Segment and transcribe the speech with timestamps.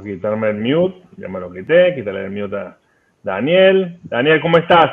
[0.00, 1.02] Vamos a quitarme el mute.
[1.18, 1.94] Ya me lo quité.
[1.94, 2.76] Quitarle el mute a
[3.22, 3.98] Daniel.
[4.04, 4.90] Daniel, ¿cómo estás?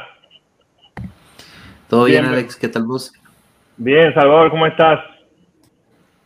[1.88, 2.58] Todo bien, Alex.
[2.58, 3.14] ¿Qué tal vos?
[3.78, 5.00] Bien, Salvador, ¿cómo estás?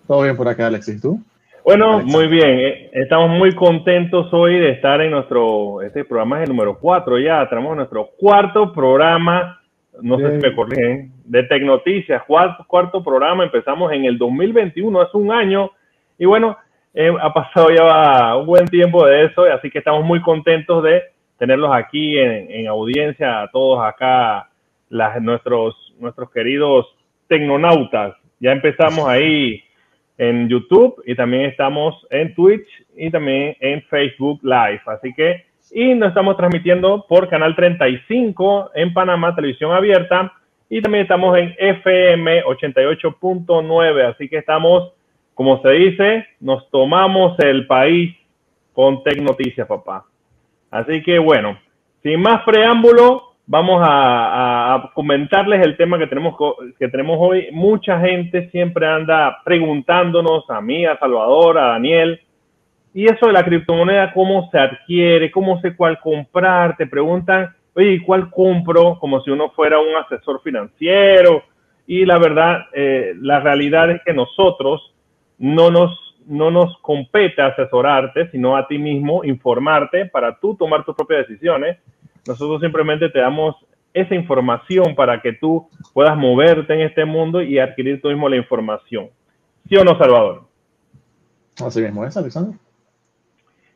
[0.08, 0.88] Todo bien por acá, Alex.
[0.88, 1.22] ¿Y tú?
[1.64, 2.60] Bueno, muy bien.
[2.60, 7.20] Eh, estamos muy contentos hoy de estar en nuestro, este programa es el número 4
[7.20, 9.62] ya, tenemos nuestro cuarto programa,
[10.02, 15.18] no sé si me corrigen, de Tecnoticias, cuarto, cuarto programa, empezamos en el 2021, hace
[15.18, 15.70] un año,
[16.18, 16.58] y bueno,
[16.94, 21.04] eh, ha pasado ya un buen tiempo de eso, así que estamos muy contentos de
[21.38, 24.50] tenerlos aquí en, audiencia, a todos acá,
[24.90, 26.86] las, nuestros, nuestros queridos
[27.28, 28.16] tecnonautas.
[28.40, 29.64] Ya empezamos ahí
[30.18, 34.82] en YouTube y también estamos en Twitch y también en Facebook Live.
[34.86, 40.32] Así que, y nos estamos transmitiendo por Canal 35 en Panamá, televisión abierta,
[40.70, 44.14] y también estamos en FM 88.9.
[44.14, 44.94] Así que estamos,
[45.34, 48.16] como se dice, nos tomamos el país
[48.74, 50.06] con Tech Noticias, papá.
[50.70, 51.58] Así que bueno,
[52.04, 56.36] sin más preámbulo, vamos a, comentarles el tema que tenemos,
[56.80, 57.50] que tenemos hoy.
[57.52, 62.22] Mucha gente siempre anda preguntándonos, a mí, a Salvador, a Daniel,
[62.94, 68.02] y eso de la criptomoneda, cómo se adquiere, cómo sé cuál comprar, te preguntan, oye,
[68.06, 68.98] ¿cuál compro?
[69.00, 71.44] Como si uno fuera un asesor financiero.
[71.88, 74.91] Y la verdad, eh, la realidad es que nosotros
[75.42, 80.96] no nos, no nos compete asesorarte, sino a ti mismo informarte para tú tomar tus
[80.96, 81.78] propias decisiones
[82.28, 83.56] nosotros simplemente te damos
[83.94, 88.38] esa información para que tú puedas moverte en este mundo y adquirir tú mismo la
[88.38, 89.10] información.
[89.68, 90.44] ¿Sí o no, Salvador?
[91.66, 92.58] Así mismo es, Alexander.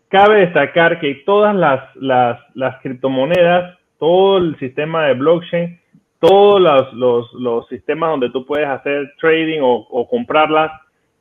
[0.07, 5.79] Cabe destacar que todas las, las, criptomonedas, todo el sistema de blockchain,
[6.19, 6.61] todos
[6.93, 10.71] los, los, sistemas donde tú puedes hacer trading o, o comprarlas,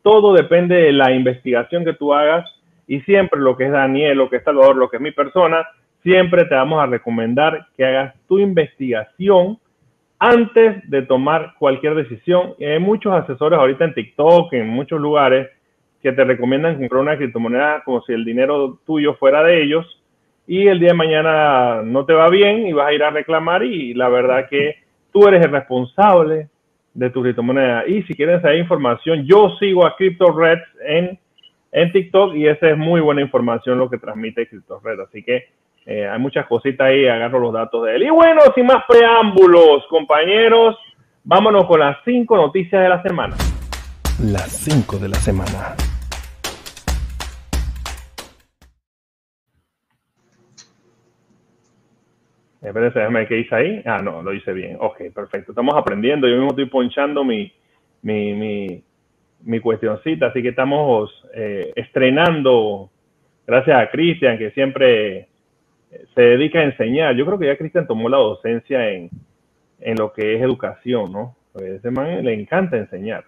[0.05, 2.45] todo depende de la investigación que tú hagas
[2.87, 5.67] y siempre lo que es Daniel, lo que es Salvador, lo que es mi persona,
[6.03, 9.59] siempre te vamos a recomendar que hagas tu investigación
[10.19, 12.55] antes de tomar cualquier decisión.
[12.61, 15.49] hay muchos asesores ahorita en TikTok, en muchos lugares,
[16.03, 20.03] que te recomiendan comprar una criptomoneda como si el dinero tuyo fuera de ellos
[20.47, 23.65] y el día de mañana no te va bien y vas a ir a reclamar
[23.65, 24.77] y la verdad que
[25.11, 26.51] tú eres el responsable
[26.95, 27.87] de tu criptomoneda.
[27.87, 31.19] Y si quieren saber información, yo sigo a CryptoReds en,
[31.73, 35.01] en TikTok y esa es muy buena información lo que transmite CryptoRed.
[35.01, 35.49] Así que
[35.87, 38.05] eh, hay muchas cositas ahí, agarro los datos de él.
[38.05, 40.77] Y bueno, sin más preámbulos, compañeros,
[41.25, 43.37] vámonos con las cinco noticias de la semana.
[44.23, 45.75] Las cinco de la semana.
[52.65, 53.83] Espérense, déjame qué hice ahí.
[53.85, 54.79] Ah, no, lo hice bien.
[54.81, 55.53] Ok, perfecto.
[55.53, 56.27] Estamos aprendiendo.
[56.27, 57.53] Yo mismo estoy ponchando mi,
[58.03, 58.85] mi, mi,
[59.43, 62.91] mi cuestioncita, así que estamos eh, estrenando,
[63.47, 65.29] gracias a Cristian, que siempre
[66.15, 67.15] se dedica a enseñar.
[67.15, 69.11] Yo creo que ya Cristian tomó la docencia en,
[69.99, 71.37] lo que es educación, ¿no?
[71.55, 73.25] a ese man le encanta enseñar.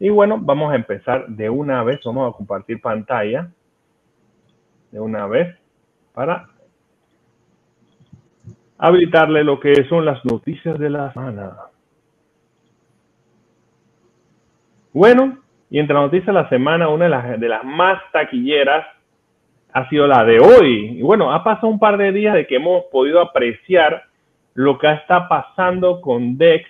[0.00, 2.00] Y bueno, vamos a empezar de una vez.
[2.04, 3.50] Vamos a compartir pantalla
[4.90, 5.54] de una vez
[6.14, 6.48] para
[8.78, 11.52] habilitarle lo que son las noticias de la semana.
[14.92, 15.38] Bueno,
[15.70, 18.86] y entre las noticias de la semana, una de las, de las más taquilleras
[19.72, 20.98] ha sido la de hoy.
[20.98, 24.04] Y bueno, ha pasado un par de días de que hemos podido apreciar
[24.54, 26.68] lo que está pasando con DEX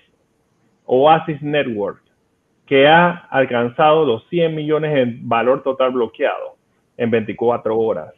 [0.84, 2.02] Oasis Network,
[2.66, 6.56] que ha alcanzado los 100 millones en valor total bloqueado
[6.96, 8.17] en 24 horas.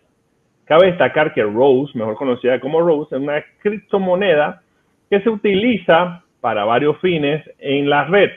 [0.71, 4.63] Cabe destacar que Rose, mejor conocida como Rose, es una criptomoneda
[5.11, 8.31] que se utiliza para varios fines en la red.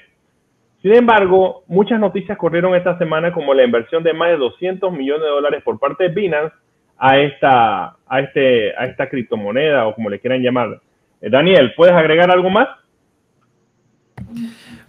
[0.81, 5.21] Sin embargo, muchas noticias corrieron esta semana como la inversión de más de 200 millones
[5.21, 6.55] de dólares por parte de Binance
[6.97, 10.81] a esta, a este, a esta criptomoneda o como le quieran llamar.
[11.21, 12.67] Eh, Daniel, ¿puedes agregar algo más?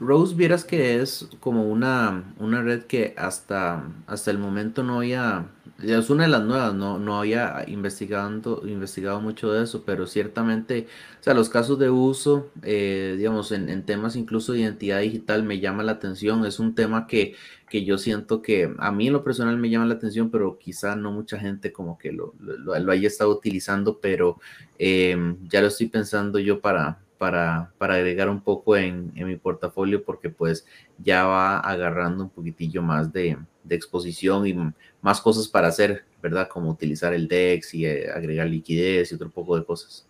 [0.01, 5.45] Rose, vieras que es como una, una red que hasta, hasta el momento no había
[5.87, 10.87] es una de las nuevas, no, no había investigado, investigado mucho de eso, pero ciertamente,
[11.21, 15.61] o sea, los casos de uso, eh, digamos, en, temas incluso de identidad digital me
[15.61, 17.35] llama la atención, es un tema que,
[17.69, 20.97] que yo siento que a mí en lo personal me llama la atención, pero quizá
[20.97, 24.41] no mucha gente como que lo, lo, haya estado utilizando, pero
[24.79, 29.37] em, ya lo estoy pensando yo para, para, para agregar un poco en, en mi
[29.37, 30.69] portafolio porque pues
[30.99, 34.55] ya va agarrando un poquitillo más de, de exposición y
[35.01, 36.49] más cosas para hacer, ¿verdad?
[36.49, 40.07] Como utilizar el DEX y eh, agregar liquidez y otro poco de cosas.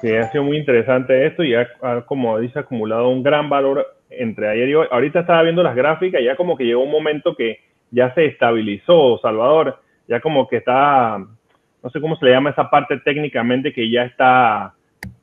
[0.00, 1.68] Sí, ha sido muy interesante esto y ha,
[2.06, 4.86] como dice, acumulado un gran valor entre ayer y hoy.
[4.90, 7.58] Ahorita estaba viendo las gráficas, ya como que llegó un momento que
[7.90, 9.82] ya se estabilizó, Salvador.
[10.08, 14.04] ya como que está, no sé cómo se le llama esa parte técnicamente, que ya
[14.04, 14.72] está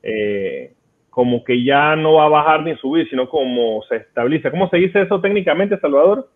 [0.02, 0.72] eh,
[1.14, 4.50] como que ya no va a bajar ni subir, sino como se estabiliza.
[4.50, 6.28] ¿Cómo se dice eso técnicamente, Salvador?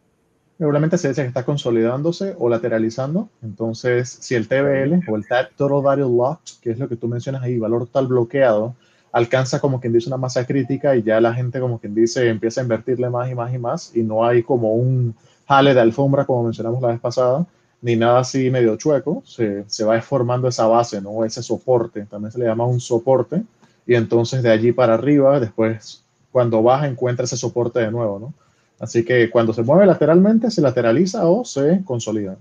[0.56, 3.28] Regularmente se dice que está consolidándose o lateralizando.
[3.42, 7.42] Entonces, si el TBL o el Total Value Locked, que es lo que tú mencionas
[7.42, 8.76] ahí, valor total bloqueado,
[9.10, 12.60] alcanza como quien dice una masa crítica y ya la gente como quien dice empieza
[12.60, 15.14] a invertirle más y más y más y no hay como un
[15.48, 17.46] jale de alfombra como mencionamos la vez pasada,
[17.82, 21.24] ni nada así medio chueco, se, se va formando esa base, ¿no?
[21.24, 23.42] Ese soporte, también se le llama un soporte
[23.88, 28.34] y entonces de allí para arriba, después cuando baja encuentra ese soporte de nuevo, ¿no?
[28.78, 32.36] Así que cuando se mueve lateralmente, se lateraliza o se consolida.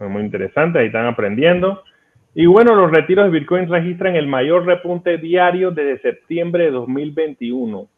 [0.00, 1.82] Muy interesante, ahí están aprendiendo.
[2.34, 7.88] Y bueno, los retiros de Bitcoin registran el mayor repunte diario desde septiembre de 2021.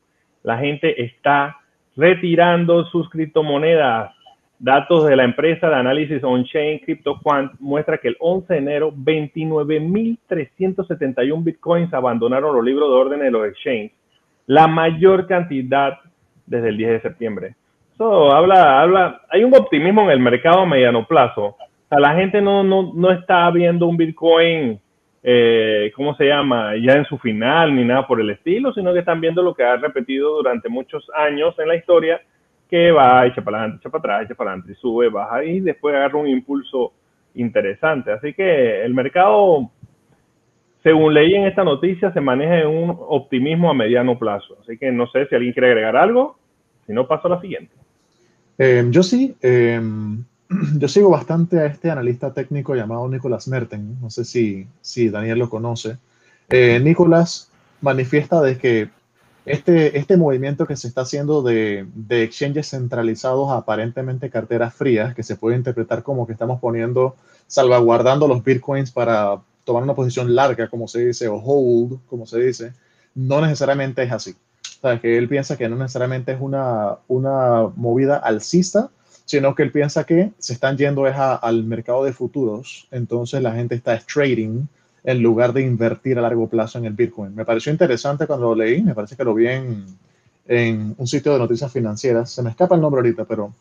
[0.43, 1.57] La gente está
[1.97, 4.13] retirando sus criptomonedas.
[4.63, 11.43] Datos de la empresa de análisis on-chain CryptoQuant muestra que el 11 de enero 29.371
[11.43, 13.93] bitcoins abandonaron los libros de órdenes de los exchanges,
[14.47, 15.99] la mayor cantidad
[16.45, 17.55] desde el 10 de septiembre.
[17.95, 21.47] Eso habla, habla, hay un optimismo en el mercado a mediano plazo.
[21.47, 21.57] O
[21.89, 24.79] sea, la gente no, no, no está viendo un Bitcoin,
[25.23, 26.77] eh, ¿cómo se llama?
[26.77, 29.65] Ya en su final ni nada por el estilo, sino que están viendo lo que
[29.65, 32.21] ha repetido durante muchos años en la historia,
[32.71, 35.95] que va, echa para adelante, echa para atrás, echa para adelante, sube, baja y después
[35.95, 36.93] agarra un impulso
[37.35, 38.13] interesante.
[38.13, 39.71] Así que el mercado
[40.83, 44.57] según leí en esta noticia, se maneja en un optimismo a mediano plazo.
[44.63, 46.39] Así que no sé si alguien quiere agregar algo.
[46.87, 47.75] Si no, paso a la siguiente.
[48.57, 49.81] Eh, yo sí, eh,
[50.79, 54.01] yo sigo bastante a este analista técnico llamado Nicolás Merten.
[54.01, 55.99] No sé si, si Daniel lo conoce.
[56.49, 57.53] Eh, Nicolás
[57.83, 58.89] manifiesta de que
[59.47, 65.15] este, este movimiento que se está haciendo de, de exchanges centralizados a aparentemente carteras frías,
[65.15, 67.17] que se puede interpretar como que estamos poniendo,
[67.47, 72.41] salvaguardando los bitcoins para tomar una posición larga, como se dice, o hold, como se
[72.41, 72.73] dice,
[73.15, 74.35] no necesariamente es así.
[74.83, 78.91] O sea, que él piensa que no necesariamente es una, una movida alcista,
[79.27, 83.53] sino que él piensa que se están yendo es al mercado de futuros, entonces la
[83.53, 84.67] gente está trading
[85.05, 87.35] en lugar de invertir a largo plazo en el Bitcoin.
[87.35, 89.87] Me pareció interesante cuando lo leí, me parece que lo vi en,
[90.47, 93.53] en un sitio de noticias financieras, se me escapa el nombre ahorita, pero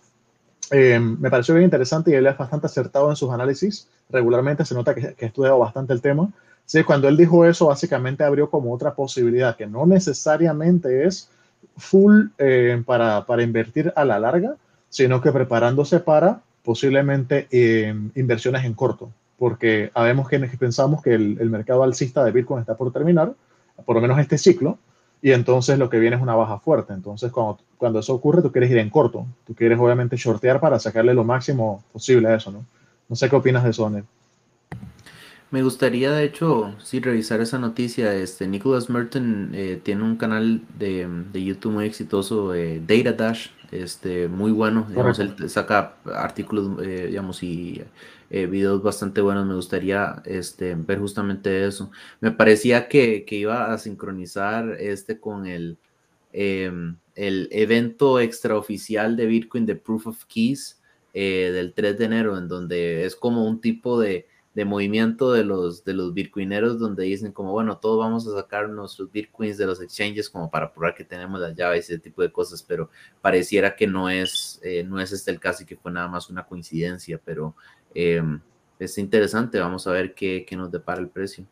[0.72, 3.88] eh, me pareció bien interesante y él es bastante acertado en sus análisis.
[4.10, 6.30] Regularmente se nota que, ha estudiado bastante el tema.
[6.66, 11.30] Sí, cuando él dijo eso, básicamente abrió como otra posibilidad, que no necesariamente es
[11.78, 14.56] full eh, para, para, invertir a la larga,
[14.90, 21.38] sino que preparándose para posiblemente eh, inversiones en corto, porque sabemos que, pensamos que el,
[21.40, 23.34] el mercado alcista de Bitcoin está por terminar,
[23.86, 24.78] por lo menos este ciclo,
[25.22, 26.94] y entonces lo que viene es una baja fuerte.
[26.94, 29.26] Entonces, cuando, cuando eso ocurre, tú quieres ir en corto.
[29.46, 32.66] Tú quieres, obviamente, shortear para sacarle lo máximo posible a eso, ¿no?
[33.08, 34.06] No sé qué opinas de eso, Anel.
[35.52, 38.14] Me gustaría, de hecho, sí, revisar esa noticia.
[38.14, 43.48] Este, Nicholas Merton eh, tiene un canal de, de, YouTube muy exitoso, eh, Data Dash,
[43.72, 44.86] este, muy bueno.
[44.88, 47.82] Digamos, él saca artículos, eh, digamos, y
[48.30, 49.46] eh, videos bastante buenos.
[49.46, 51.92] Me gustaría este, ver justamente eso.
[52.22, 55.78] Me parecía que, que iba a sincronizar este con el,
[56.34, 60.82] em, el evento extraoficial de Bitcoin de Proof of Keys
[61.14, 65.44] eh, del 3 de enero, en donde es como un tipo de, de movimiento de
[65.44, 69.66] los, de los bitcoineros donde dicen como, bueno, todos vamos a sacar nuestros bitcoins de
[69.66, 72.90] los exchanges como para probar que tenemos las llaves y ese tipo de cosas, pero
[73.22, 76.30] pareciera que no es, eh, no es este el caso y que fue nada más
[76.30, 77.56] una coincidencia, pero
[77.96, 78.22] eh,
[78.80, 81.44] es interesante, vamos a ver qué, nos depara el precio.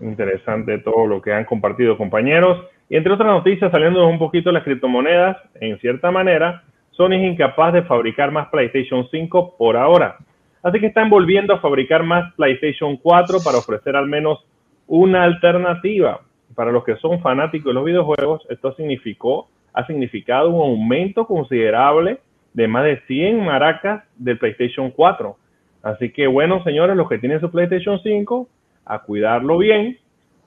[0.00, 2.66] Interesante todo lo que han compartido compañeros.
[2.88, 7.32] Y entre otras noticias, saliendo un poquito de las criptomonedas, en cierta manera, Sony es
[7.32, 10.16] incapaz de fabricar más PlayStation 5 por ahora.
[10.62, 14.44] Así que están volviendo a fabricar más PlayStation 4 para ofrecer al menos
[14.88, 16.22] una alternativa.
[16.54, 22.18] Para los que son fanáticos de los videojuegos, esto significó, ha significado un aumento considerable
[22.56, 25.36] de más de 100 maracas del PlayStation 4.
[25.82, 28.48] Así que bueno, señores, los que tienen su PlayStation 5,
[28.86, 29.98] a cuidarlo bien,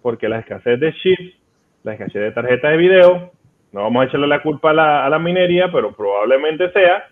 [0.01, 1.35] porque la escasez de chips,
[1.83, 3.31] la escasez de tarjetas de video,
[3.71, 7.07] no vamos a echarle la culpa a la, a la minería, pero probablemente sea,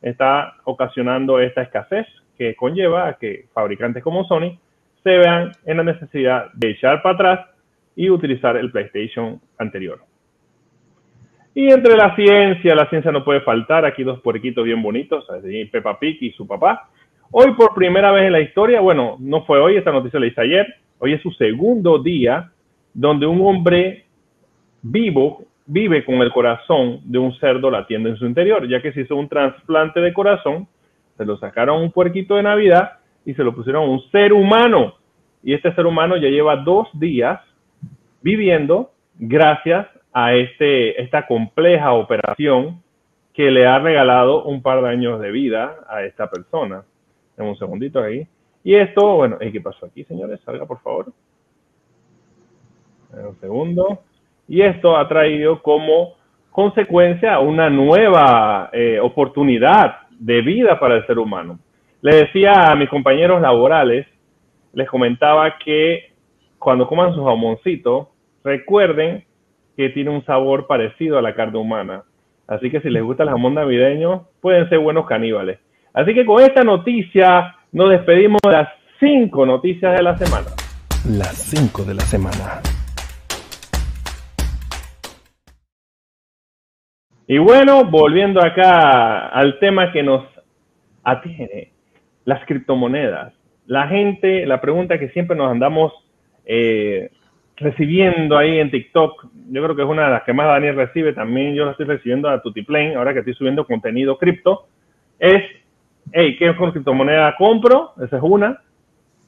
[0.00, 2.06] está ocasionando esta escasez
[2.38, 4.60] que conlleva a que fabricantes como Sony
[5.02, 7.50] se vean en la necesidad de echar para atrás
[7.96, 9.98] y utilizar el PlayStation anterior.
[11.56, 15.26] Y entre la ciencia, la ciencia no puede faltar, aquí dos puerquitos bien bonitos,
[15.72, 16.90] Peppa Pig y su papá.
[17.30, 20.42] Hoy por primera vez en la historia, bueno, no fue hoy, esta noticia la hice
[20.42, 20.66] ayer,
[20.98, 22.52] hoy es su segundo día
[22.92, 24.04] donde un hombre
[24.82, 29.00] vivo vive con el corazón de un cerdo latiendo en su interior, ya que se
[29.00, 30.68] hizo un trasplante de corazón
[31.16, 34.96] se lo sacaron un puerquito de Navidad y se lo pusieron a un ser humano.
[35.42, 37.40] Y este ser humano ya lleva dos días
[38.20, 39.86] viviendo gracias
[40.18, 42.82] a este, esta compleja operación
[43.34, 46.84] que le ha regalado un par de años de vida a esta persona.
[47.36, 48.26] En un segundito ahí.
[48.64, 50.40] Y esto, bueno, ¿qué pasó aquí, señores?
[50.40, 51.12] Salga, por favor.
[53.12, 53.98] un segundo.
[54.48, 56.14] Y esto ha traído como
[56.50, 61.58] consecuencia una nueva eh, oportunidad de vida para el ser humano.
[62.00, 64.06] Le decía a mis compañeros laborales,
[64.72, 66.10] les comentaba que
[66.58, 69.26] cuando coman su jamoncito, recuerden
[69.76, 72.04] que tiene un sabor parecido a la carne humana.
[72.46, 75.58] Así que si les gusta el jamón navideño, pueden ser buenos caníbales.
[75.92, 78.68] Así que con esta noticia nos despedimos de las
[79.00, 80.46] cinco noticias de la semana.
[81.10, 82.60] Las cinco de la semana.
[87.28, 90.24] Y bueno, volviendo acá al tema que nos
[91.02, 91.72] atiene,
[92.24, 93.34] las criptomonedas.
[93.66, 95.92] La gente, la pregunta que siempre nos andamos
[96.44, 97.10] eh,
[97.56, 101.12] recibiendo ahí en TikTok, yo creo que es una de las que más Daniel recibe,
[101.12, 104.66] también yo la estoy recibiendo a Tutiplane, ahora que estoy subiendo contenido cripto,
[105.18, 105.42] es,
[106.12, 107.92] hey, ¿qué criptomoneda compro?
[108.04, 108.60] Esa es una.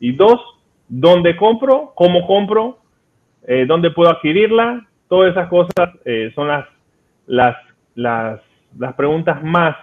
[0.00, 0.40] Y dos,
[0.88, 1.92] ¿dónde compro?
[1.94, 2.78] ¿Cómo compro?
[3.46, 4.86] Eh, ¿Dónde puedo adquirirla?
[5.08, 6.66] Todas esas cosas eh, son las,
[7.26, 7.56] las
[7.98, 8.40] las,
[8.78, 9.76] las preguntas más,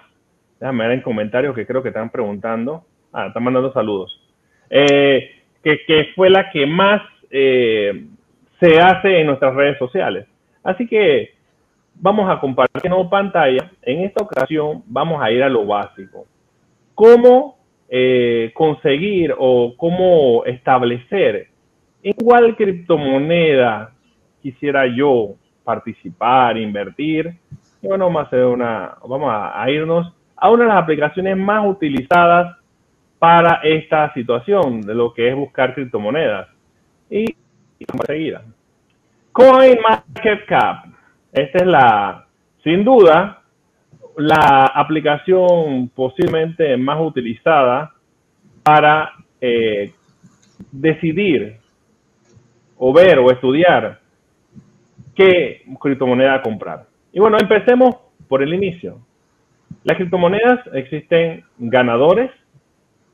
[0.59, 4.21] déjame ver en comentarios que creo que están preguntando, ah, están mandando saludos,
[4.69, 8.05] eh, que, fue la que más eh,
[8.59, 10.27] se hace en nuestras redes sociales.
[10.63, 11.35] Así que
[11.95, 13.71] vamos a compartir nueva pantalla.
[13.81, 16.25] En esta ocasión vamos a ir a lo básico.
[16.93, 17.57] ¿Cómo
[17.89, 21.49] eh, conseguir o cómo establecer
[22.03, 23.91] en cuál criptomoneda
[24.41, 27.35] quisiera yo participar, invertir
[27.87, 32.57] bueno, vamos a, hacer una, vamos a, irnos a una de las aplicaciones más utilizadas
[33.19, 36.47] para esta situación de lo que es buscar criptomonedas.
[37.09, 37.35] Y,
[37.87, 38.37] vamos a seguir.
[39.31, 40.85] CoinMarketCap.
[41.31, 42.25] Esta es la,
[42.63, 43.41] sin duda,
[44.17, 47.93] la aplicación posiblemente más utilizada
[48.63, 49.11] para
[49.41, 49.91] eh,
[50.71, 51.57] decidir
[52.77, 53.99] o ver o estudiar
[55.15, 56.85] qué criptomoneda comprar.
[57.11, 57.95] Y bueno, empecemos
[58.27, 58.99] por el inicio.
[59.83, 62.31] Las criptomonedas existen ganadores,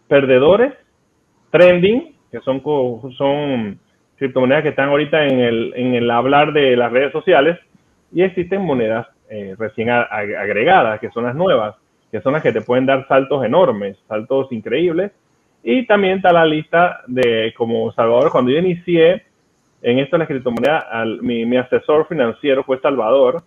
[0.07, 0.73] perdedores,
[1.51, 2.61] trending, que son,
[3.17, 3.79] son
[4.21, 7.57] criptomonedas que están ahorita en el, en el hablar de las redes sociales,
[8.13, 11.75] y existen monedas eh, recién agregadas, que son las nuevas,
[12.11, 15.11] que son las que te pueden dar saltos enormes, saltos increíbles.
[15.63, 19.23] Y también está la lista de, como Salvador, cuando yo inicié
[19.81, 20.85] en esto de las criptomonedas,
[21.23, 23.41] mi, mi asesor financiero fue Salvador,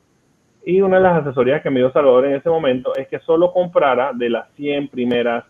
[0.66, 3.52] y una de las asesorías que me dio Salvador en ese momento es que solo
[3.52, 5.44] comprara de las 100 primeras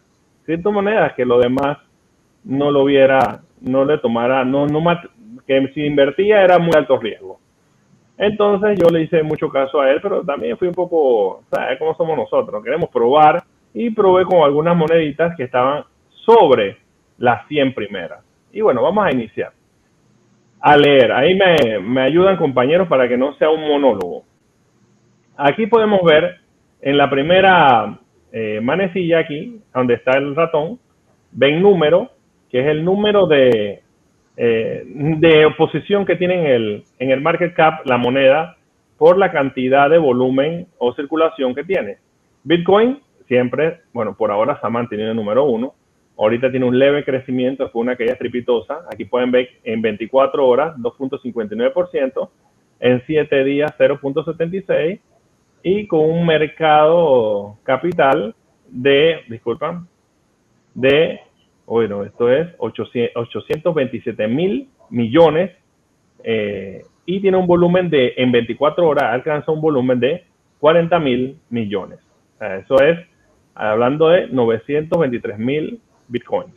[0.45, 1.79] criptomonedas, que lo demás
[2.45, 4.81] no lo viera, no le tomara, no, no,
[5.47, 7.39] que si invertía era muy alto riesgo.
[8.17, 11.95] Entonces yo le hice mucho caso a él, pero también fui un poco, ¿sabes cómo
[11.97, 12.63] somos nosotros?
[12.63, 15.85] Queremos probar y probé con algunas moneditas que estaban
[16.25, 16.79] sobre
[17.19, 18.25] las 100 primeras.
[18.53, 19.53] Y bueno, vamos a iniciar.
[20.61, 24.25] A leer, ahí me, me ayudan compañeros para que no sea un monólogo.
[25.37, 26.37] Aquí podemos ver
[26.81, 27.99] en la primera
[28.33, 30.79] eh, manecilla aquí, donde está el ratón,
[31.33, 32.11] ven número,
[32.51, 33.84] que es el número de,
[34.37, 38.57] eh, de oposición que tiene en el, en el market cap la moneda
[38.99, 41.99] por la cantidad de volumen o circulación que tiene.
[42.43, 45.75] Bitcoin siempre, bueno, por ahora se ha el número uno.
[46.17, 48.83] Ahorita tiene un leve crecimiento, fue una caída estrepitosa.
[48.93, 52.29] Aquí pueden ver en 24 horas 2.59%,
[52.81, 55.01] en 7 días 0.76%
[55.63, 58.35] y con un mercado capital
[58.69, 59.89] de, disculpan,
[60.75, 61.21] de,
[61.67, 65.51] bueno, esto es 827 mil millones
[66.23, 70.25] eh, y tiene un volumen de, en 24 horas alcanza un volumen de
[70.61, 71.99] 40 mil millones.
[72.41, 72.99] eso es,
[73.55, 76.55] hablando de 923 mil bitcoins.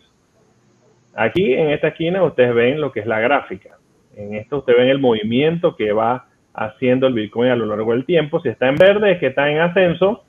[1.16, 3.78] Aquí en esta esquina ustedes ven lo que es la gráfica.
[4.16, 8.06] En esto ustedes ven el movimiento que va haciendo el Bitcoin a lo largo del
[8.06, 8.40] tiempo.
[8.40, 10.24] Si está en verde es que está en ascenso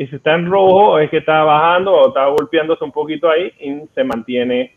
[0.00, 3.52] y si está en rojo es que está bajando o está golpeándose un poquito ahí
[3.60, 4.72] y se mantiene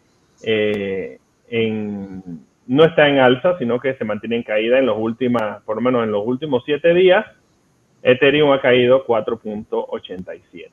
[0.46, 2.22] eh, en,
[2.68, 5.82] no está en alza, sino que se mantiene en caída en los últimos, por lo
[5.82, 7.26] menos en los últimos siete días.
[8.02, 10.68] Ethereum ha caído 4.87.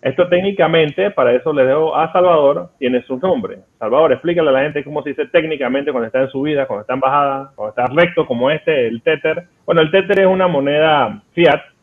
[0.00, 3.58] Esto técnicamente, para eso le dejo a Salvador, tiene su nombre.
[3.78, 6.94] Salvador, explícale a la gente cómo se dice técnicamente cuando está en subida, cuando está
[6.94, 9.44] en bajada, cuando está recto como este, el Tether.
[9.66, 11.75] Bueno, el Tether es una moneda fiat.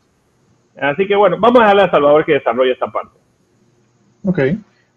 [0.80, 3.18] Así que bueno, vamos a dejarle a Salvador que desarrolle esta parte.
[4.24, 4.38] Ok.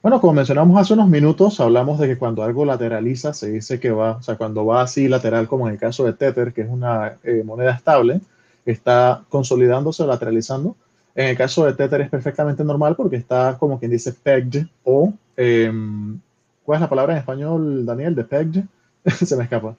[0.02, 3.92] Bueno, como mencionamos hace unos minutos, hablamos de que cuando algo lateraliza, se dice que
[3.92, 6.70] va, o sea, cuando va así lateral, como en el caso de Tether, que es
[6.70, 8.22] una eh, moneda estable,
[8.66, 10.76] está consolidándose lateralizando.
[11.16, 15.14] En el caso de Tether es perfectamente normal porque está como quien dice pegged o,
[15.36, 16.20] em,
[16.64, 18.64] ¿cuál es la palabra en español, Daniel, de pegged?
[19.06, 19.76] se me escapa.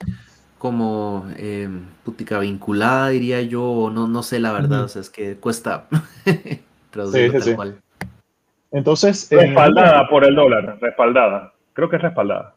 [0.58, 1.68] Como eh,
[2.04, 5.86] putica vinculada, diría yo, no, no sé la verdad, o sea, es que cuesta
[6.90, 7.78] traducirlo tal cual.
[8.70, 9.28] Entonces.
[9.30, 11.52] Respaldada por el dólar, respaldada.
[11.72, 12.54] Creo que es respaldada.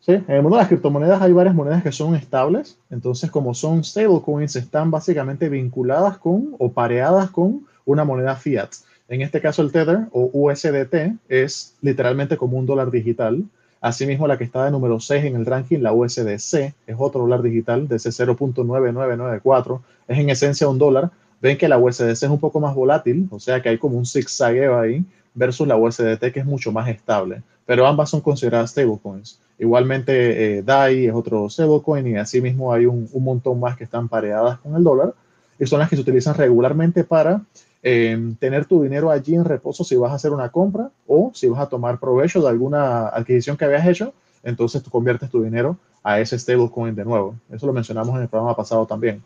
[0.00, 2.76] Sí, en el mundo de las criptomonedas hay varias monedas que son estables.
[2.90, 8.70] Entonces, como son stablecoins, están básicamente vinculadas con o pareadas con una moneda fiat.
[9.06, 13.44] En este caso, el Tether o USDT es literalmente como un dólar digital.
[13.82, 17.42] Asimismo, la que está de número 6 en el ranking, la USDC, es otro dólar
[17.42, 19.80] digital de ese 0.9994.
[20.06, 21.10] Es en esencia un dólar.
[21.40, 24.06] Ven que la USDC es un poco más volátil, o sea que hay como un
[24.06, 29.40] zigzagueo ahí versus la USDT que es mucho más estable, pero ambas son consideradas stablecoins.
[29.58, 34.08] Igualmente eh, DAI es otro stablecoin y asimismo hay un, un, montón más que están
[34.08, 35.14] pareadas con el dólar
[35.58, 37.42] y son las que se utilizan regularmente para
[37.82, 41.60] tener tu dinero allí en reposo si vas a hacer una compra o si vas
[41.60, 46.20] a tomar provecho de alguna adquisición que habías hecho, entonces tú conviertes tu dinero a
[46.20, 47.34] ese stablecoin de nuevo.
[47.50, 49.22] Eso lo mencionamos en el programa pasado también.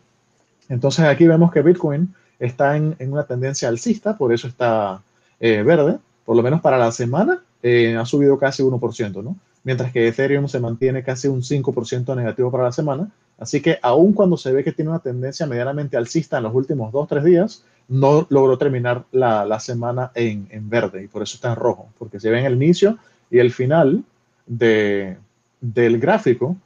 [0.69, 5.01] Entonces aquí vemos que Bitcoin está en, en una tendencia alcista, por eso está
[5.39, 9.35] eh, verde, por lo menos para la semana, eh, ha subido casi 1%, ¿no?
[9.63, 13.09] Mientras que Ethereum se mantiene casi un 5% negativo para la semana.
[13.37, 16.91] Así que aun cuando se ve que tiene una tendencia medianamente alcista en los últimos
[16.93, 21.49] 2-3 días, no logró terminar la, la semana en, en, verde y por eso está
[21.49, 22.97] en rojo, porque se ve en el inicio
[23.29, 24.03] y el final
[24.45, 25.17] de,
[25.61, 26.57] del gráfico,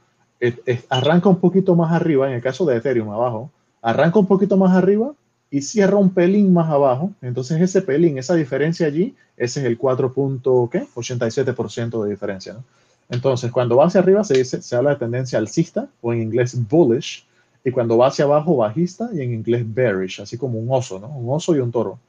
[0.90, 4.76] arranca un poquito más arriba, en el caso de Ethereum abajo, arranca un poquito más
[4.76, 5.14] arriba
[5.50, 7.12] y cierra un pelín más abajo.
[7.22, 12.58] Entonces ese pelín, esa diferencia allí, ese es el 4.87% de diferencia.
[13.10, 16.56] Entonces cuando va hacia arriba se, dice, se habla de tendencia alcista o en inglés
[16.68, 17.26] bullish
[17.64, 21.10] y cuando va hacia abajo bajista y en inglés bearish, así como un oso, ¿no?
[21.10, 22.00] Un oso y un toro.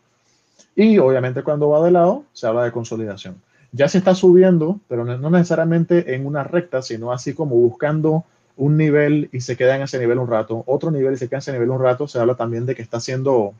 [0.74, 3.36] Y obviamente cuando va de lado se habla de consolidación.
[3.72, 8.24] Ya se está subiendo, pero no necesariamente en una recta, sino así como buscando
[8.56, 11.38] un nivel y se queda en ese nivel un rato, otro nivel y se queda
[11.38, 13.54] en ese nivel un rato, se habla también de que está haciendo,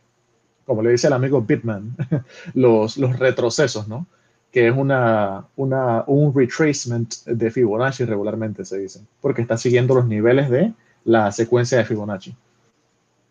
[0.66, 1.96] como le dice el amigo Bitman,
[2.54, 4.06] los, retrocesos, ¿no?
[4.50, 10.06] Que es una, una, un retracement de Fibonacci regularmente se dice, porque está siguiendo los
[10.06, 12.34] niveles de la secuencia de Fibonacci.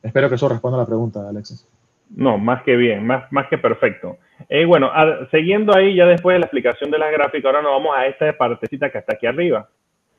[0.04, 1.68] Espero que eso responda a la pregunta, Alexis.
[2.16, 4.18] No, más que bien, más, más que perfecto.
[4.50, 4.92] Eh, bueno,
[5.32, 8.36] siguiendo ahí, ya después de la explicación de la gráfica, ahora nos vamos a esta
[8.38, 9.70] partecita que está aquí arriba.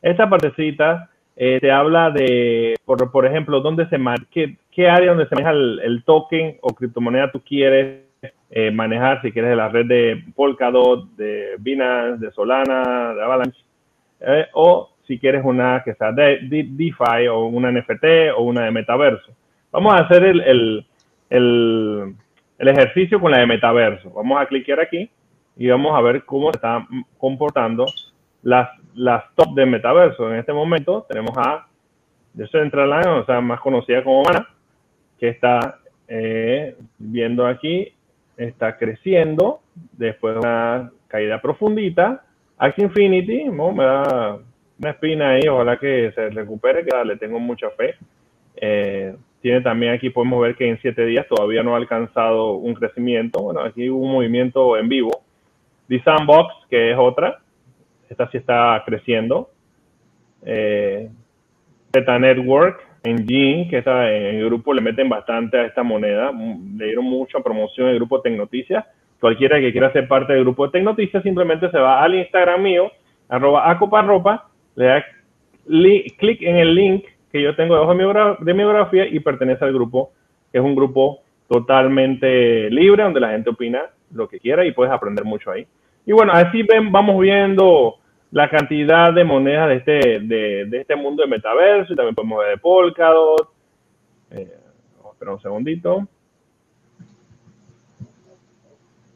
[0.00, 3.98] Esta partecita eh, te habla de, por, por ejemplo, dónde se
[4.30, 8.02] qué, qué área donde se maneja el, el token o criptomoneda tú quieres
[8.50, 13.58] eh, manejar, si quieres de la red de Polkadot, de Binance, de Solana, de Avalanche,
[14.20, 18.64] eh, o si quieres una que sea de, de, DeFi o una NFT o una
[18.64, 19.32] de metaverso.
[19.70, 20.86] Vamos a hacer el, el,
[22.58, 24.10] el, ejercicio con la de metaverso.
[24.10, 25.10] Vamos a clicar aquí
[25.56, 26.86] y vamos a ver cómo se está
[27.18, 27.86] comportando
[28.42, 30.30] las, las top de metaverso.
[30.30, 31.66] En este momento tenemos a
[32.34, 34.48] Decentraland, o sea, más conocida como Mana,
[35.18, 37.92] que está eh, viendo aquí,
[38.36, 39.60] está creciendo
[39.92, 42.24] después de una caída profundita.
[42.58, 43.72] Axie Infinity, ¿no?
[43.72, 44.38] me da
[44.82, 47.94] una espina ahí, ojalá que se recupere, que le tengo mucha fe.
[48.56, 52.74] Eh, tiene también aquí, podemos ver que en siete días todavía no ha alcanzado un
[52.74, 53.40] crecimiento.
[53.40, 55.22] Bueno, aquí hubo un movimiento en vivo.
[55.88, 57.38] The Sandbox, que es otra,
[58.10, 59.50] esta sí está creciendo.
[60.44, 61.08] Eh,
[61.94, 67.04] Network, Engine, que está en el grupo le meten bastante a esta moneda, le dieron
[67.04, 68.84] mucha promoción el grupo Tecnoticias.
[69.20, 72.90] Cualquiera que quiera ser parte del grupo de Tecnoticias simplemente se va al Instagram mío,
[73.28, 75.04] arroba acoparropa, le da
[75.66, 77.94] clic en el link que yo tengo debajo
[78.40, 80.12] de mi biografía y pertenece al grupo,
[80.52, 85.24] es un grupo totalmente libre, donde la gente opina lo que quiera y puedes aprender
[85.24, 85.66] mucho ahí.
[86.04, 87.96] Y bueno, así ven, vamos viendo
[88.30, 92.50] la cantidad de monedas de este, de, este mundo de metaverso y también podemos ver
[92.50, 93.48] de Polkadot.
[94.30, 94.50] Eh,
[94.96, 96.08] vamos a esperar un segundito.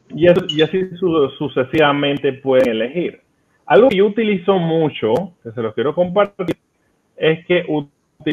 [0.09, 3.21] Y, eso, y así su, sucesivamente pueden elegir.
[3.67, 6.57] Algo que yo utilizo mucho, que se los quiero compartir,
[7.15, 7.65] es que,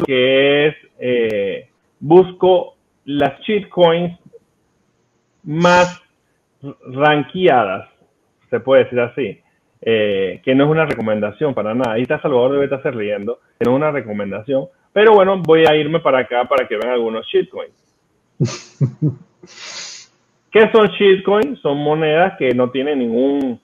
[0.05, 1.69] que es, eh,
[1.99, 4.17] busco las shitcoins
[5.43, 6.01] más
[6.87, 7.87] ranqueadas,
[8.49, 9.39] se puede decir así
[9.87, 11.93] eh, que no es una recomendación para nada.
[11.93, 14.67] Ahí está Salvador debe estar riendo, que no es una recomendación.
[14.91, 17.75] Pero bueno, voy a irme para acá para que vean algunos shitcoins.
[20.51, 21.59] ¿Qué son shitcoins?
[21.59, 23.59] Son monedas que no tienen ningún,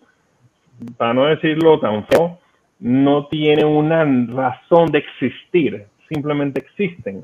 [0.98, 2.39] para no decirlo tan feo,
[2.80, 7.24] no tienen una razón de existir, simplemente existen.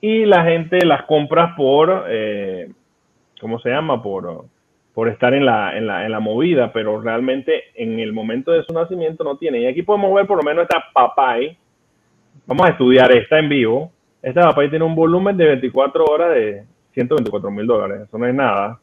[0.00, 2.70] Y la gente las compra por, eh,
[3.40, 4.02] ¿cómo se llama?
[4.02, 4.44] Por,
[4.92, 8.64] por estar en la, en, la, en la movida, pero realmente en el momento de
[8.64, 9.60] su nacimiento no tiene.
[9.60, 11.56] Y aquí podemos ver por lo menos esta papay.
[12.46, 13.92] Vamos a estudiar esta en vivo.
[14.22, 18.02] Esta papay tiene un volumen de 24 horas de 124 mil dólares.
[18.06, 18.78] Eso no es nada.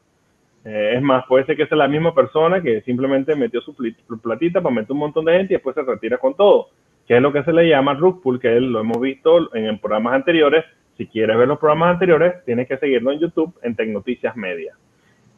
[0.64, 3.74] Eh, es más, puede ser que sea la misma persona que simplemente metió su
[4.22, 6.68] platita para meter un montón de gente y después se retira con todo,
[7.06, 10.14] que es lo que se le llama rug pull, que lo hemos visto en programas
[10.14, 10.64] anteriores.
[10.96, 14.74] Si quieres ver los programas anteriores, tienes que seguirlo en YouTube en Tecnoticias Media.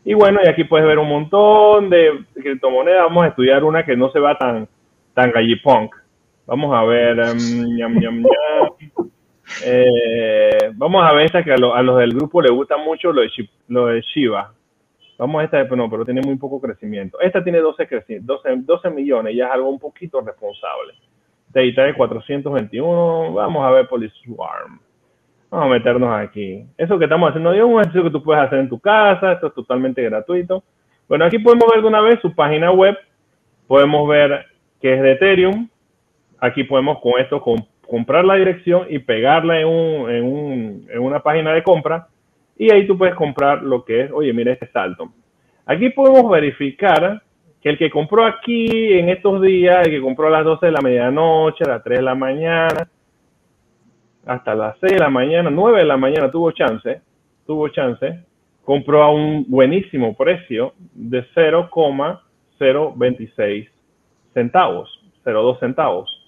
[0.04, 3.04] Y bueno, y aquí puedes ver un montón de criptomonedas.
[3.04, 4.68] Vamos a estudiar una que no se va tan,
[5.14, 5.94] tan gallipunk.
[6.46, 7.18] Vamos a ver.
[7.20, 7.78] Em,
[9.64, 13.30] eh, vamos a ver esta que a, los del grupo les gusta mucho lo de,
[13.68, 14.52] lo de Shiba.
[15.16, 17.20] Vamos a esta, no, pero tiene muy poco crecimiento.
[17.20, 20.94] Esta tiene 12, 12, 12 millones, ya es algo un poquito responsable.
[21.48, 24.80] Data de 421, vamos a ver Poliswarm.
[25.50, 26.66] Vamos a meternos aquí.
[26.76, 29.46] Eso que estamos haciendo es un ejercicio que tú puedes hacer en tu casa, esto
[29.46, 30.64] es totalmente gratuito.
[31.08, 32.96] Bueno, aquí podemos ver de una vez su página web,
[33.68, 34.46] podemos ver
[34.80, 35.68] que es de Ethereum.
[36.40, 37.40] Aquí podemos con esto
[37.86, 42.08] comprar la dirección y pegarla en, un, en, un, en una página de compra
[42.56, 45.12] y ahí tú puedes comprar lo que es, oye, mira este salto.
[45.66, 47.22] Aquí podemos verificar
[47.60, 50.72] que el que compró aquí en estos días, el que compró a las 12 de
[50.72, 52.88] la medianoche, a las 3 de la mañana,
[54.26, 57.00] hasta las 6 de la mañana, 9 de la mañana tuvo chance,
[57.46, 58.20] tuvo chance,
[58.64, 63.68] compró a un buenísimo precio de 0,026
[64.34, 66.20] centavos, 0,2 centavos.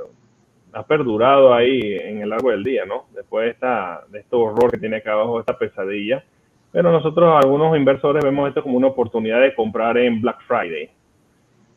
[0.75, 3.07] ha perdurado ahí en el largo del día, ¿no?
[3.15, 6.23] Después de, esta, de este horror que tiene acá abajo, esta pesadilla.
[6.71, 10.91] Pero nosotros, algunos inversores, vemos esto como una oportunidad de comprar en Black Friday.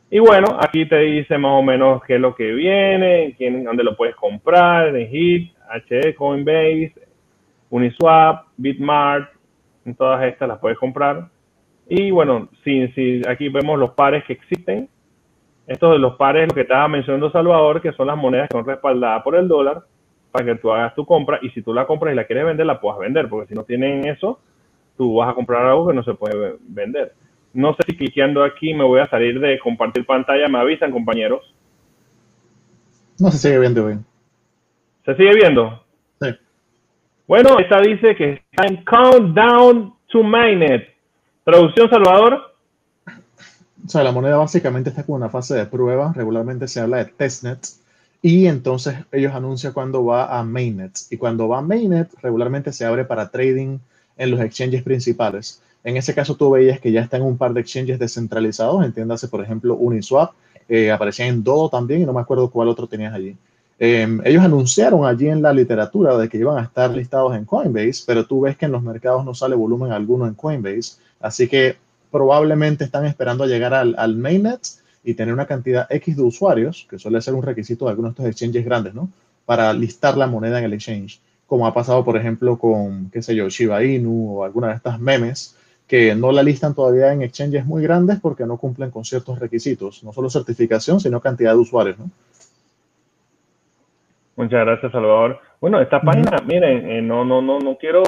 [0.10, 3.86] Y bueno, aquí te dice más o menos qué es lo que viene, quién, dónde
[3.86, 5.54] lo puedes comprar, en HIT,
[5.88, 6.94] HE, Coinbase,
[7.70, 9.32] Uniswap, Bitmart,
[9.98, 11.30] todas estas las puedes comprar.
[11.88, 14.90] Y bueno, si, si aquí vemos los pares que existen.
[15.68, 18.66] Estos de los pares, lo que estaba mencionando Salvador, que son las monedas que son
[18.66, 19.84] respaldadas por el dólar,
[20.32, 21.40] para que tú hagas tu compra.
[21.42, 23.64] Y si tú la compras y la quieres vender, la puedas vender, porque si no
[23.64, 24.40] tienen eso,
[24.98, 27.14] tú vas a comprar algo que no se puede vender.
[27.54, 30.48] No sé si cliqueando aquí me voy a salir de compartir pantalla.
[30.48, 31.54] Me avisan, compañeros.
[33.20, 34.06] No se sigue viendo bien.
[35.06, 35.81] ¿Se sigue viendo?
[37.28, 40.90] Bueno, esta dice que está en Countdown to Mainnet.
[41.44, 42.54] Traducción, Salvador.
[43.86, 46.14] O sea, la moneda básicamente está con una fase de prueba.
[46.16, 47.60] Regularmente se habla de testnet.
[48.22, 50.92] Y entonces ellos anuncian cuando va a mainnet.
[51.10, 53.80] Y cuando va a mainnet, regularmente se abre para trading
[54.18, 55.62] en los exchanges principales.
[55.84, 58.86] En ese caso, tú veías que ya está en un par de exchanges descentralizados.
[58.86, 60.34] Entiéndase, por ejemplo, Uniswap.
[60.70, 63.36] Eh, aparecía en Dodo también y no me acuerdo cuál otro tenías allí.
[63.84, 68.04] Em, ellos anunciaron allí en la literatura de que iban a estar listados en Coinbase,
[68.06, 71.78] pero tú ves que en los mercados no sale volumen alguno en Coinbase, así que
[72.12, 74.62] probablemente están esperando a llegar al, al mainnet
[75.04, 78.22] y tener una cantidad X de usuarios, que suele ser un requisito de algunos de
[78.22, 79.10] estos exchanges grandes, ¿no?
[79.48, 83.34] Para listar la moneda en el exchange, como ha pasado, por ejemplo, con, qué sé
[83.36, 85.56] yo, Shiba Inu o alguna de estas memes,
[85.88, 90.04] que no la listan todavía en exchanges muy grandes porque no cumplen con ciertos requisitos,
[90.04, 92.12] no solo certificación, sino cantidad de usuarios, ¿no?
[94.36, 95.40] Muchas gracias, Salvador.
[95.60, 98.04] Bueno, esta página, miren, eh, no, no, no, no quiero,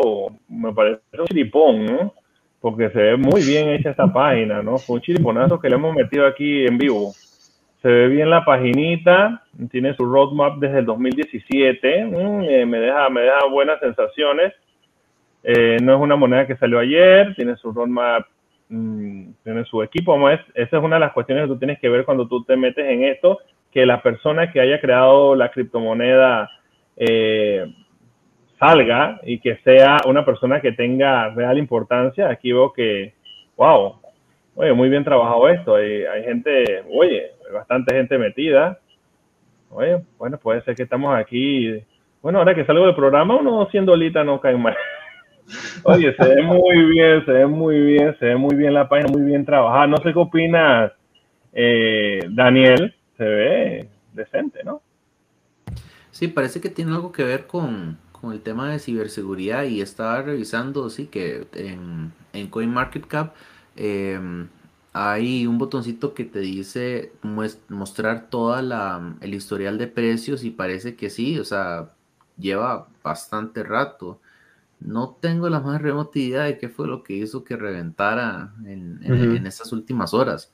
[0.47, 2.13] me parece un chiripón, ¿no?
[2.62, 4.77] Porque se ve muy bien hecha esta página, ¿no?
[4.77, 7.12] Fue un chiriponazo que le hemos metido aquí en vivo.
[7.81, 13.09] se ve bien la paginita, tiene su roadmap desde el 2017, mm, eh, me, deja,
[13.09, 14.53] me deja buenas sensaciones.
[15.43, 18.25] Eh, no es una moneda que salió ayer, tiene su roadmap,
[18.69, 20.29] mm, tiene su equipo.
[20.29, 22.86] esa es una de las cuestiones que tú tienes que ver cuando tú te metes
[22.88, 23.39] en esto,
[23.73, 26.49] que la persona que haya creado la criptomoneda
[26.95, 27.65] eh,
[28.59, 32.29] salga y que sea una persona que tenga real importancia.
[32.29, 33.13] Aquí veo que,
[33.57, 33.95] wow,
[34.55, 35.75] oye, muy bien trabajado esto.
[35.75, 38.79] Hay, hay gente, oye, bastante gente metida.
[39.69, 41.83] Oye, bueno, puede ser que estamos aquí.
[42.21, 44.75] Bueno, ahora que salgo del programa, uno siendo lita no cae mal.
[45.83, 49.09] Oye, se ve muy bien, se ve muy bien, se ve muy bien la página,
[49.12, 49.88] muy bien trabajada.
[49.88, 50.93] No sé qué opinas,
[51.51, 52.95] eh, Daniel.
[53.17, 54.82] Se ve decente, ¿no?
[56.12, 57.97] Sí, parece que tiene algo que ver con,
[58.32, 63.36] el tema de ciberseguridad y estaba revisando, sí, que en, en CoinMarketCap
[63.76, 64.47] em,
[64.93, 67.12] hay un botoncito que te dice
[67.69, 71.93] mostrar toda la el historial de precios y parece que sí, o sea,
[72.38, 74.21] lleva bastante rato.
[74.80, 78.99] No tengo la más remota idea de qué fue lo que hizo que reventara en,
[79.04, 80.52] en, estas últimas horas,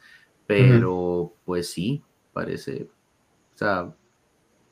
[0.48, 2.04] pero pues sí,
[2.40, 2.88] parece,
[3.56, 3.92] o sea,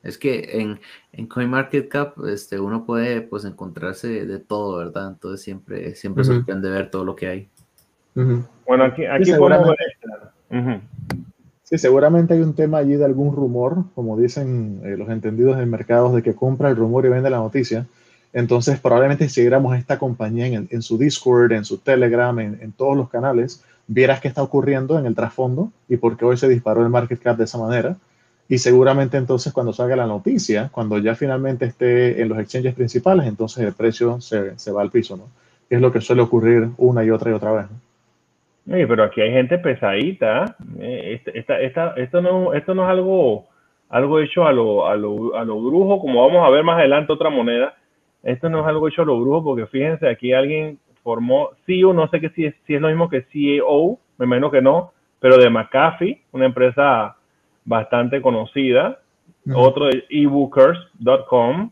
[0.03, 0.79] es que en,
[1.11, 5.09] en CoinMarketCap este, uno puede pues encontrarse de todo, ¿verdad?
[5.09, 7.49] Entonces siempre, siempre sorprende ver todo lo que hay.
[8.65, 9.83] Bueno, aquí, aquí sí, seguramente,
[11.63, 15.67] sí, seguramente hay un tema allí de algún rumor, como dicen eh, los entendidos del
[15.67, 17.85] mercado, de que compra el rumor y vende la noticia.
[18.31, 22.71] Entonces, probablemente si siguiéramos esta compañía en, en, su Discord, en su Telegram, en, en,
[22.71, 26.49] todos los canales, vieras qué está ocurriendo en el trasfondo y por qué hoy se
[26.49, 27.97] disparó el market cap de esa manera.
[28.49, 33.27] Y seguramente entonces cuando salga la noticia, cuando ya finalmente esté en los exchanges principales,
[33.27, 35.25] entonces el precio se, se va al piso, ¿no?
[35.69, 37.65] es lo que suele ocurrir una y otra y otra vez.
[37.69, 38.75] ¿no?
[38.75, 40.55] Sí, pero aquí hay gente pesadita.
[40.79, 43.45] Eh, esta, esta, esto, no, esto no es algo,
[43.89, 47.13] algo hecho a lo, a, lo, a lo brujo, como vamos a ver más adelante
[47.13, 47.75] otra moneda.
[48.23, 52.09] Esto no es algo hecho a lo brujo, porque fíjense, aquí alguien formó CEO, no
[52.09, 54.91] sé que si es, si es lo mismo que CEO, me imagino que no,
[55.21, 57.15] pero de McAfee, una empresa
[57.63, 58.99] bastante conocida.
[59.55, 61.71] Otro de ebookers.com,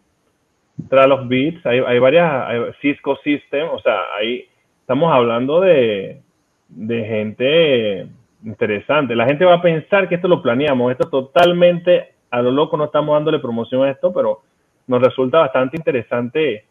[0.88, 4.46] Trail Beats, hay, hay varias, Cisco System, o sea, ahí
[4.80, 6.22] estamos hablando de,
[6.70, 8.08] de gente
[8.46, 9.18] interesante.
[9.18, 12.86] La gente va a pensar que esto lo planeamos, esto totalmente a lo loco, no
[12.86, 14.44] estamos dándole promoción a esto, pero
[14.88, 16.64] nos resulta bastante interesante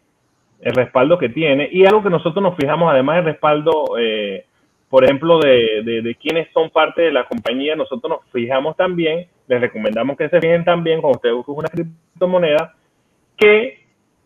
[0.65, 4.45] el respaldo que tiene y algo que nosotros nos fijamos además el respaldo eh,
[4.95, 9.61] por ejemplo, de, de, quienes son parte de la compañía, nosotros nos fijamos también, les
[9.61, 12.77] recomendamos que se fijen también cuando ustedes busquen una criptomoneda,
[13.37, 13.81] que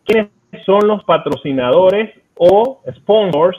[0.05, 0.29] quiénes
[0.67, 3.57] son los patrocinadores o sponsors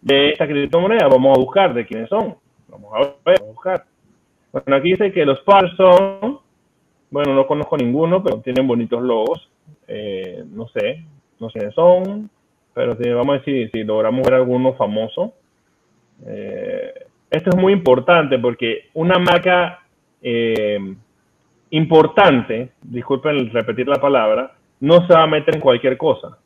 [0.00, 1.08] de esta criptomoneda.
[1.08, 2.36] Vamos a buscar de quiénes son.
[2.68, 3.84] Vamos a ver, buscar.
[4.50, 6.38] Bueno, aquí dice que los par son,
[7.10, 9.50] bueno, no conozco ninguno, pero tienen bonitos logos.
[9.86, 11.04] Eh, no sé,
[11.40, 12.30] no sé quiénes son,
[12.74, 15.34] pero vamos a decir si logramos ver alguno famoso.
[16.26, 16.92] Eh,
[17.30, 19.80] esto es muy importante porque una marca
[20.22, 20.78] eh,
[21.70, 26.38] importante, disculpen repetir la palabra, no se va a meter en cualquier cosa.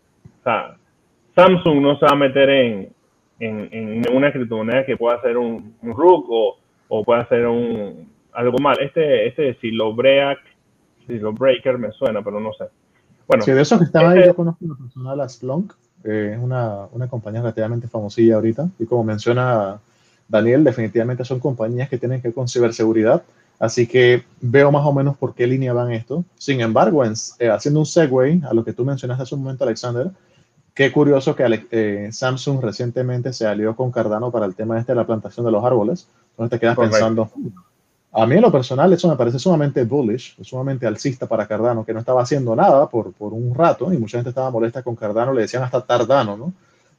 [1.34, 2.92] Samsung no se va a meter en,
[3.38, 8.58] en, una criptomoneda que pueda ser un, un RUC o, o pueda ser un, algo
[8.58, 8.76] mal.
[8.80, 10.38] Este, este Silo Break,
[11.06, 12.64] Silo Breaker me suena, pero no sé.
[13.26, 15.72] Bueno, sí, de eso que estaba ahí, este yo conozco una persona, la Splunk,
[16.04, 18.68] es una, una, compañía relativamente famosilla ahorita.
[18.78, 19.78] Y como menciona
[20.28, 23.22] Daniel, definitivamente son compañías que tienen que ver con ciberseguridad.
[23.58, 26.24] Así que veo más o menos por qué línea van esto.
[26.36, 30.10] Sin embargo, eh, haciendo un segue a lo que tú mencionaste hace un momento, Alexander,
[30.74, 34.96] qué curioso que eh, Samsung recientemente se alió con Cardano para el tema este de
[34.96, 36.08] la plantación de los árboles.
[36.30, 37.30] Entonces te quedas pensando,
[38.14, 41.94] a mí en lo personal eso me parece sumamente bullish, sumamente alcista para Cardano, que
[41.94, 45.32] no estaba haciendo nada por, por un rato y mucha gente estaba molesta con Cardano,
[45.32, 46.52] le decían hasta Tardano, ¿no?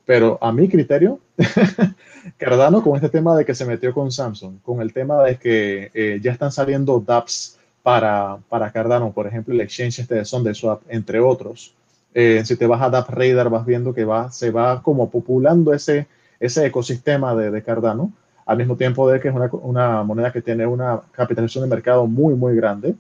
[0.06, 1.20] Pero a mi criterio,
[2.38, 5.92] Cardano con este tema de que se metió con Samsung, con el tema de que
[5.94, 10.82] eh, ya están saliendo dApps para, para Cardano, por ejemplo, el exchange este de SundaeSwap,
[10.90, 11.76] entre otros.
[12.16, 15.74] Eh, si te vas a Dapp Radar, vas viendo que va, se va como populando
[15.74, 16.08] ese,
[16.40, 18.12] ese ecosistema de, de Cardano
[18.46, 22.36] al mismo tiempo de que es una, moneda que tiene una capitalización de mercado muy,
[22.36, 22.96] muy grande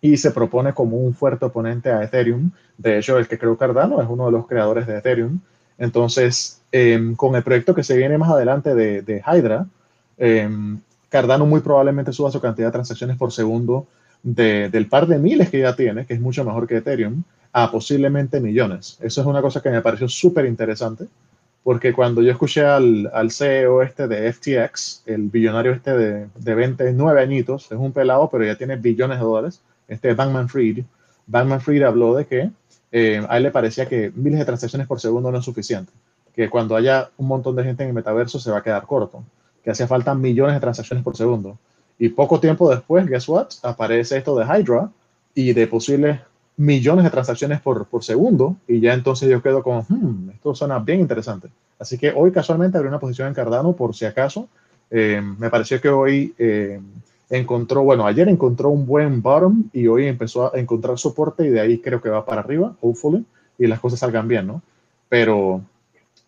[0.00, 2.50] y se propone como un fuerte oponente a Ethereum.
[2.76, 5.38] De hecho, el que creó Cardano es uno de los creadores de Ethereum.
[5.78, 9.66] Entonces, em, con el proyecto que se viene más adelante de, de Hydra,
[10.18, 13.86] em, Cardano muy probablemente suba su cantidad de transacciones por segundo
[14.22, 17.70] de, del par de miles que ya tiene, que es mucho mejor que Ethereum, a
[17.70, 18.98] posiblemente millones.
[19.00, 21.04] Eso es una cosa que me pareció súper interesante.
[21.64, 27.20] Porque cuando yo escuché al, CEO este de FTX, el billonario este de, de 29
[27.20, 30.84] añitos, es un pelado, pero ya tiene billones de dólares, este Bankman Fried,
[31.26, 32.50] Bankman Fried habló de que
[32.90, 35.92] eh, a él le parecía que miles de transacciones por segundo no es suficiente,
[36.34, 39.24] que cuando haya un montón de gente en el metaverso se va a quedar corto,
[39.62, 41.58] que hacía falta millones de transacciones por segundo.
[41.98, 43.48] Y poco tiempo después, guess what?
[43.62, 44.90] Aparece esto de Hydra
[45.34, 46.20] y de posibles
[46.56, 50.78] millones de transacciones por, por segundo y ya entonces yo quedo con, hmm, esto suena
[50.78, 51.48] bien interesante.
[51.78, 54.48] Así que hoy casualmente abrí una posición en Cardano por si acaso.
[54.90, 56.80] Eh, me pareció que hoy eh,
[57.30, 61.60] encontró, bueno, ayer encontró un buen bottom y hoy empezó a encontrar soporte y de
[61.60, 63.24] ahí creo que va para arriba, hopefully,
[63.58, 64.62] y las cosas salgan bien, ¿no?
[65.08, 65.62] Pero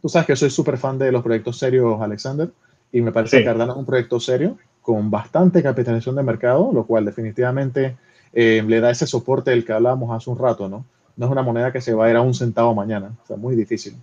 [0.01, 2.51] tú sabes que soy súper fan de los proyectos serios, Alexander,
[2.91, 6.85] y me parece que Cardano es un proyecto serio con bastante capitalización de mercado, lo
[6.85, 7.97] cual definitivamente
[8.35, 10.85] eh, le da ese soporte del que hablábamos hace un rato, ¿no?
[11.16, 13.37] No es una moneda que se va a ir a un centavo mañana, o sea,
[13.37, 13.94] muy difícil.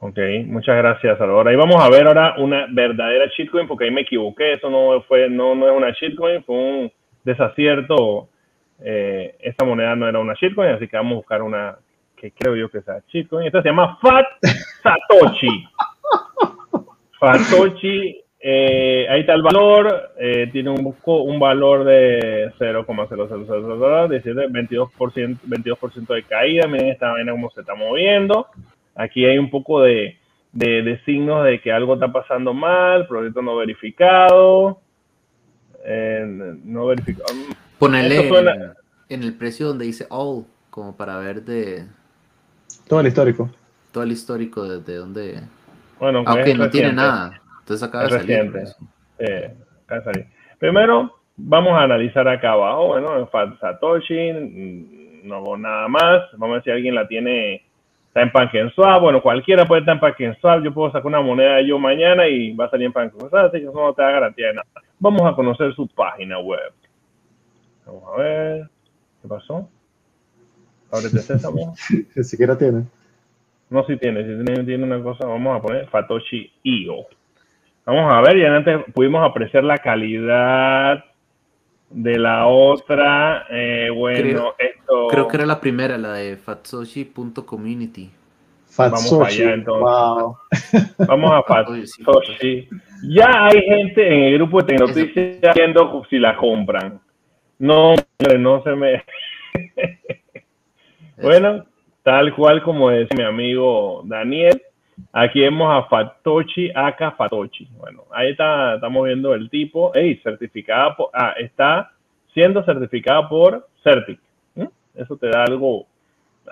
[0.00, 1.48] Ok, muchas gracias, Salvador.
[1.48, 5.30] Ahí vamos a ver ahora una verdadera shitcoin, porque ahí me equivoqué, eso no fue,
[5.30, 8.28] no, no es una shitcoin, fue un desacierto.
[8.80, 11.78] Eh, esta moneda no era una shitcoin, así que vamos a buscar una
[12.16, 13.46] que creo yo que sea shitcoin.
[13.46, 14.26] Esta se llama Fat
[14.82, 15.68] Satoshi.
[17.20, 22.86] Satoshi eh, ahí está el valor, eh, tiene un, un valor de 0,0000,
[24.50, 25.78] 22%, 22
[26.08, 26.68] de caída.
[26.68, 28.48] Miren esta vaina cómo se está moviendo.
[28.94, 30.18] Aquí hay un poco de,
[30.52, 34.78] de, signos de que algo está pasando mal, proyecto no verificado.
[35.82, 37.32] Eh, no verificado.
[37.78, 38.28] Ponerle
[39.08, 41.86] en, el precio donde dice all, como para ver de.
[42.86, 43.48] Todo el histórico.
[43.90, 45.40] Todo el histórico de, de dónde.
[45.98, 47.40] Bueno, aunque no tiene nada.
[47.64, 48.52] Entonces acaba de salir.
[49.18, 49.54] Eh,
[49.88, 50.26] salir.
[50.58, 52.88] Primero, vamos a analizar acá abajo.
[52.88, 56.24] Bueno, en Satoshi, mm, no hago nada más.
[56.32, 57.64] Vamos a ver si alguien la tiene,
[58.08, 59.00] está en PancakeSwap.
[59.00, 60.62] Bueno, cualquiera puede estar en PancakeSwap.
[60.62, 63.64] Yo puedo sacar una moneda yo mañana y va a salir en PancakeSwap, así que
[63.64, 64.68] eso no te da garantía de nada.
[64.98, 66.70] Vamos a conocer su página web.
[67.86, 68.68] Vamos a ver.
[69.22, 69.66] ¿Qué pasó?
[70.92, 71.74] Ábrete Sésamo.
[72.14, 72.84] Ni siquiera tiene.
[73.70, 74.20] No, si tiene.
[74.20, 77.06] Si tiene, tiene una cosa, vamos a poner Fatoshi IO.
[77.86, 81.04] Vamos a ver, ya antes pudimos apreciar la calidad
[81.90, 83.46] de la otra.
[83.50, 85.08] Eh, bueno, creo, esto.
[85.08, 88.10] Creo que era la primera, la de fatsoshi.community.
[88.76, 90.96] Vamos para allá entonces.
[91.06, 92.68] Vamos a Fatsoshi.
[93.08, 97.00] Ya hay gente en el grupo de Tecnoticias viendo si la compran.
[97.58, 97.94] No,
[98.38, 99.04] no se me.
[101.22, 101.64] bueno,
[102.02, 104.60] tal cual como decía mi amigo Daniel,
[105.12, 107.68] Aquí vemos a Fatochi Aka Fatochi.
[107.78, 109.92] Bueno, ahí está, estamos viendo el tipo.
[109.94, 111.92] Hey, certificada por, ah, está
[112.32, 114.20] siendo certificada por Certic.
[114.94, 115.86] Eso te da algo,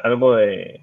[0.03, 0.81] algo de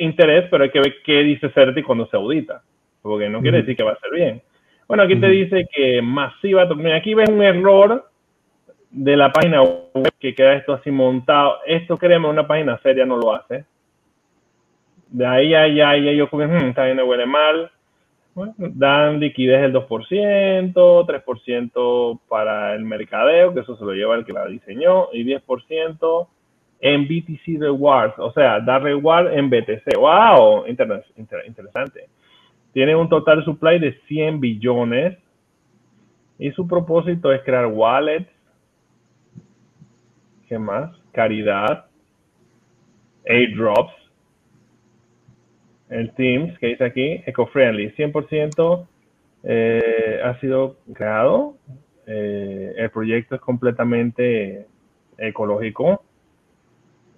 [0.00, 2.62] interés, pero hay que ver qué dice Certic cuando se audita,
[3.02, 4.42] porque no quiere decir que va a ser bien.
[4.86, 8.08] Bueno, aquí te dice que masiva, aquí ves un error
[8.90, 11.58] de la página web que queda esto así montado.
[11.66, 13.66] Esto, créeme, una página seria no lo hace
[15.10, 17.70] de ahí a allá, y yo como, hmm, está bien, huele mal.
[18.34, 24.24] Bueno, dan liquidez del 2%, 3% para el mercadeo, que eso se lo lleva el
[24.24, 26.28] que la diseñó, y 10%
[26.80, 29.96] en BTC Rewards, o sea, da reward en BTC.
[29.96, 30.66] ¡Wow!
[30.68, 32.08] interesante.
[32.72, 35.18] Tiene un total supply de 100 billones
[36.38, 38.30] y su propósito es crear wallets.
[40.48, 40.96] ¿Qué más?
[41.12, 41.86] Caridad,
[43.26, 43.92] airdrops,
[45.90, 48.86] el Teams, que dice aquí, eco-friendly, 100%
[49.44, 51.56] eh, ha sido creado.
[52.06, 54.66] Eh, el proyecto es completamente
[55.18, 56.02] ecológico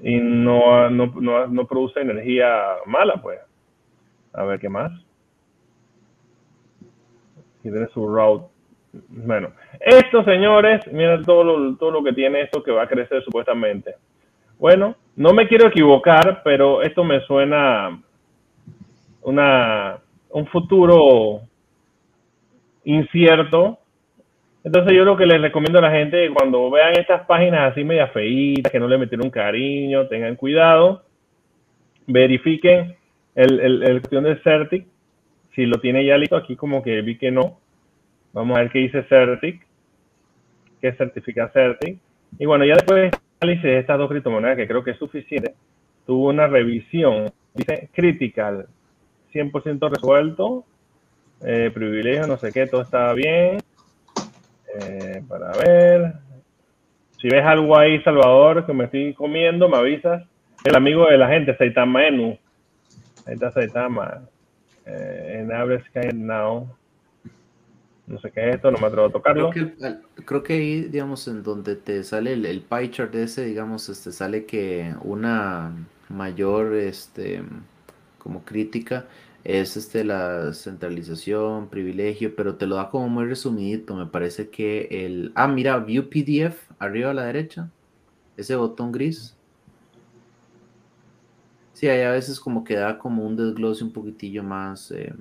[0.03, 3.39] y no, no, produce energía mala, pues.
[4.33, 4.93] A ver qué más.
[7.63, 8.47] Y tiene su route.
[9.09, 13.23] Bueno, esto, señores, miren todo lo, todo lo que tiene esto que va a crecer
[13.23, 13.95] supuestamente.
[14.59, 18.01] Bueno, no me quiero equivocar, pero esto me suena
[19.23, 19.99] una,
[20.31, 21.41] un futuro
[22.85, 23.79] incierto.
[24.63, 28.09] Entonces yo lo que les recomiendo a la gente, cuando vean estas páginas así media
[28.09, 31.03] feitas, que no le metieron cariño, tengan cuidado,
[32.07, 32.97] verifiquen
[33.35, 34.87] el, el, el cuestión de Certic,
[35.55, 37.59] si lo tiene ya listo, aquí como que vi que no.
[38.33, 39.67] Vamos a ver qué dice Certic,
[40.81, 41.99] qué certifica Certic.
[42.39, 43.11] Y bueno, ya después
[43.41, 45.55] análisis de estas dos criptomonedas, que creo que es suficiente,
[46.07, 48.67] tuvo una revisión, dice critical,
[49.33, 50.65] 100% resuelto.
[51.43, 53.59] Eh, privilegio, no sé qué, todo está bien.
[54.79, 56.15] Eh, para ver.
[57.19, 60.25] Si ves algo ahí, Salvador, que me estoy comiendo, me avisas.
[60.65, 62.39] El amigo de la gente, Saitama Enu.
[63.27, 64.23] Ahí está Saitama.
[64.87, 66.69] Eh, en Abre Sky Now.
[68.07, 69.51] No sé qué es esto, no me atrevo a tocarlo.
[70.25, 74.11] Creo que, ahí, digamos, en donde te sale el, el pie chart ese, digamos, este,
[74.11, 75.73] sale que una
[76.09, 77.43] mayor, este,
[78.21, 79.07] como crítica
[79.45, 83.97] es este la centralización, privilegio, pero te lo da como muy resumidito.
[83.97, 85.33] Me parece que el.
[85.35, 87.71] Ah, mira, View PDF, arriba a la derecha.
[88.37, 89.37] Ese botón gris.
[91.73, 94.91] Sí, hay a veces como que da como un desglose un poquitillo más.
[94.91, 95.15] Eh,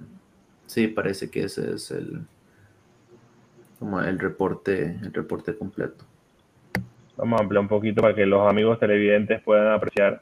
[0.66, 2.22] sí, parece que ese es el.
[3.80, 6.04] Como el reporte, el reporte completo.
[7.16, 10.22] Vamos a ampliar un poquito para que los amigos televidentes puedan apreciar.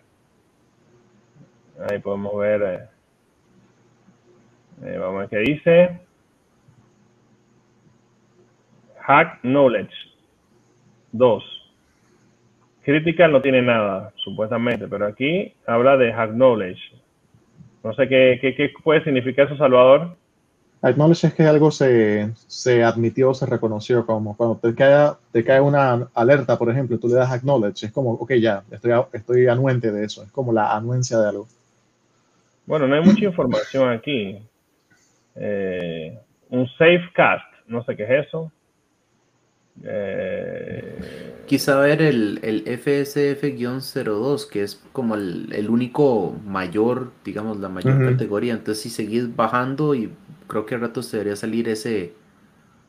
[1.80, 2.62] Ahí podemos ver.
[2.62, 2.90] Eh,
[4.86, 6.00] eh, vamos a ver qué dice.
[9.00, 9.94] Hack Knowledge.
[11.12, 11.44] 2.
[12.84, 16.82] Critical no tiene nada, supuestamente, pero aquí habla de Hack Knowledge.
[17.84, 20.16] No sé qué, qué, qué puede significar eso, Salvador.
[20.82, 25.60] Acknowledge es que algo se, se admitió, se reconoció, como cuando te cae, te cae
[25.60, 29.92] una alerta, por ejemplo, tú le das acknowledge, es como, ok, ya, estoy, estoy anuente
[29.92, 31.48] de eso, es como la anuencia de algo.
[32.68, 34.38] Bueno, no hay mucha información aquí.
[35.36, 38.52] Eh, un safecast, no sé qué es eso.
[39.84, 40.96] Eh,
[41.46, 48.04] Quizá ver el, el FSF-02, que es como el, el, único mayor, digamos, la mayor
[48.04, 48.52] categoría.
[48.52, 50.12] Entonces, si seguís bajando, y
[50.48, 52.12] creo que a ratos debería salir ese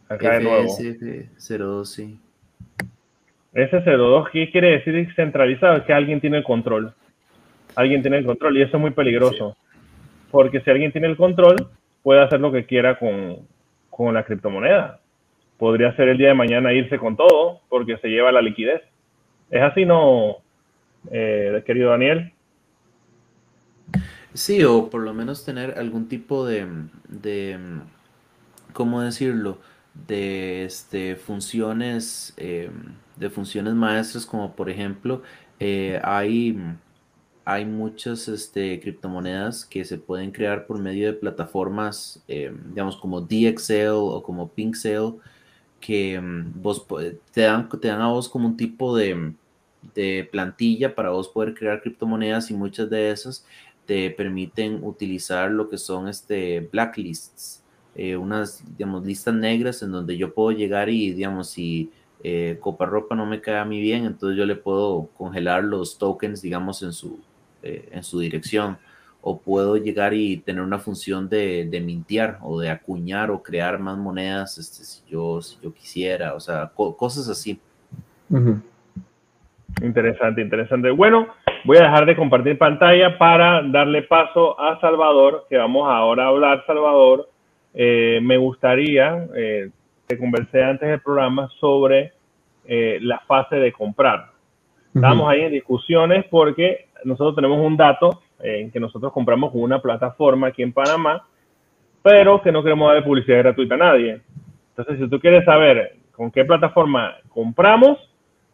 [0.08, 2.18] FSF-02, sí.
[3.52, 5.76] Ese 02, ¿qué quiere decir centralizado?
[5.76, 6.92] Es que alguien tiene el control.
[7.76, 9.56] Alguien tiene el control y eso es muy peligroso.
[10.30, 11.68] Porque si alguien tiene el control,
[12.02, 13.38] puede hacer lo que quiera con,
[13.90, 15.00] con la criptomoneda.
[15.56, 18.82] Podría ser el día de mañana irse con todo porque se lleva la liquidez.
[19.50, 20.36] ¿Es así, no,
[21.10, 22.32] eh, querido Daniel?
[24.34, 26.66] Sí, o por lo menos tener algún tipo de,
[27.08, 27.58] de
[28.72, 29.58] ¿cómo decirlo?
[30.06, 32.70] De este, funciones, eh,
[33.16, 35.22] de funciones maestras, como por ejemplo,
[35.58, 36.56] eh, hay
[37.50, 43.22] hay muchas este, criptomonedas que se pueden crear por medio de plataformas, eh, digamos, como
[43.22, 45.14] DXL o como PinkSale,
[45.80, 46.86] que mm, vos
[47.32, 49.32] te dan, te dan a vos como un tipo de,
[49.94, 53.46] de, plantilla para vos poder crear criptomonedas y muchas de esas
[53.86, 57.62] te permiten utilizar lo que son este, blacklists,
[57.94, 61.90] eh, unas, digamos, listas negras en donde yo puedo llegar y, digamos, si
[62.22, 66.42] eh, Coparropa no me cae a mí bien, entonces yo le puedo congelar los tokens,
[66.42, 67.18] digamos, en su,
[67.62, 68.78] eh, en su dirección.
[69.20, 73.78] O puedo llegar y tener una función de, de mintear o de acuñar o crear
[73.78, 77.60] más monedas este, si, yo, si yo quisiera, o sea, cosas así.
[79.82, 80.90] Interesante, interesante.
[80.90, 81.28] Bueno,
[81.64, 86.28] voy a dejar de compartir pantalla para darle paso a Salvador, que vamos ahora a
[86.28, 87.28] hablar, Salvador.
[87.74, 89.70] Eh, me gustaría, eh,
[90.08, 92.12] que conversé antes del programa sobre
[92.66, 94.30] eh, la fase de comprar.
[94.94, 99.80] Estamos ahí en discusiones porque nosotros tenemos un dato en que nosotros compramos con una
[99.80, 101.26] plataforma aquí en Panamá,
[102.02, 104.20] pero que no queremos dar publicidad gratuita a nadie.
[104.70, 107.98] Entonces, si tú quieres saber con qué plataforma compramos,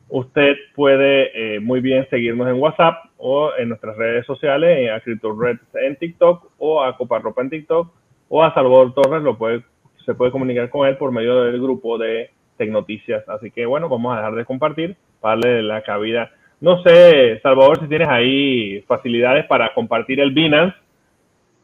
[0.09, 5.59] usted puede eh, muy bien seguirnos en WhatsApp o en nuestras redes sociales, a CryptoRed
[5.75, 7.93] en TikTok o a Coparropa en TikTok
[8.29, 9.63] o a Salvador Torres, lo puede,
[10.05, 13.29] se puede comunicar con él por medio del grupo de Tecnoticias.
[13.29, 16.31] Así que bueno, vamos a dejar de compartir darle la cabida
[16.65, 20.75] no sé, Salvador, si tienes ahí facilidades para compartir el Binance,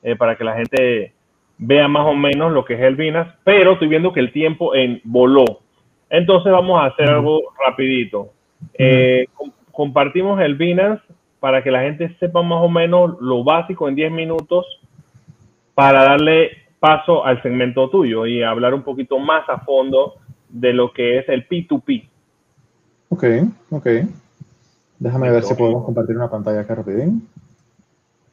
[0.02, 1.14] eh, para que la gente
[1.56, 4.74] vea más o menos lo que es el Binance, pero estoy viendo que el tiempo
[4.74, 5.62] en voló.
[6.10, 8.28] Entonces vamos a hacer algo rapidito.
[8.74, 9.24] Eh,
[9.72, 11.02] compartimos el Binance
[11.38, 14.66] para que la gente sepa más o menos lo básico en 10 minutos
[15.74, 20.16] para darle paso al segmento tuyo y hablar un poquito más a fondo
[20.50, 22.06] de lo que es el P2P.
[23.08, 23.24] Ok,
[23.70, 23.86] ok.
[25.00, 27.26] Déjame ver si podemos compartir una pantalla acá rapidín.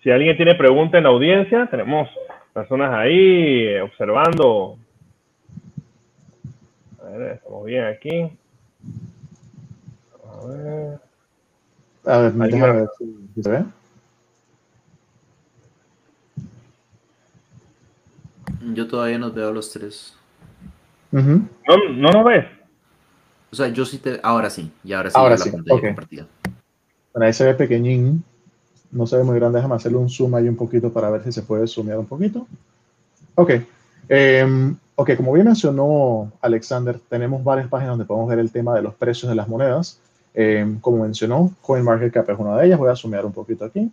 [0.03, 2.09] Si alguien tiene pregunta en la audiencia, tenemos
[2.53, 4.77] personas ahí eh, observando.
[7.01, 8.29] A ver, estamos bien aquí.
[10.25, 10.99] A ver.
[12.05, 13.65] A ver, déjame ver si se ve.
[18.73, 20.17] Yo todavía no veo los tres.
[21.11, 21.47] ¿No,
[21.93, 22.45] ¿No nos ves?
[23.51, 24.19] O sea, yo sí te...
[24.21, 25.15] Ahora sí, y ahora sí.
[25.17, 25.95] Ahora sí, okay.
[27.17, 28.23] Bueno, ahí se ve pequeñín,
[28.91, 31.31] no se ve muy grande, déjame hacerle un zoom ahí un poquito para ver si
[31.31, 32.45] se puede zoomear un poquito.
[33.33, 33.53] Ok,
[34.07, 38.83] eh, ok, como bien mencionó Alexander, tenemos varias páginas donde podemos ver el tema de
[38.83, 39.99] los precios de las monedas.
[40.35, 43.91] Eh, como mencionó, CoinMarketCap es una de ellas, voy a zoomear un poquito aquí.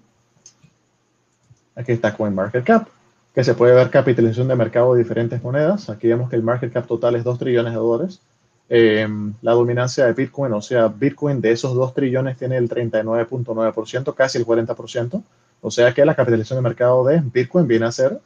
[1.77, 2.89] Aquí está CoinMarketCap.
[3.35, 5.89] que se puede ver capitalización de mercado de diferentes monedas.
[5.89, 8.21] Aquí vemos que el market cap total es 2 trillones de dólares.
[8.69, 9.07] Eh,
[9.43, 14.39] la dominancia de Bitcoin, o sea, Bitcoin de esos 2 trillones tiene el 39.9%, casi
[14.39, 15.23] el 40%.
[15.61, 18.21] O sea que la capitalización de mercado de Bitcoin viene a ser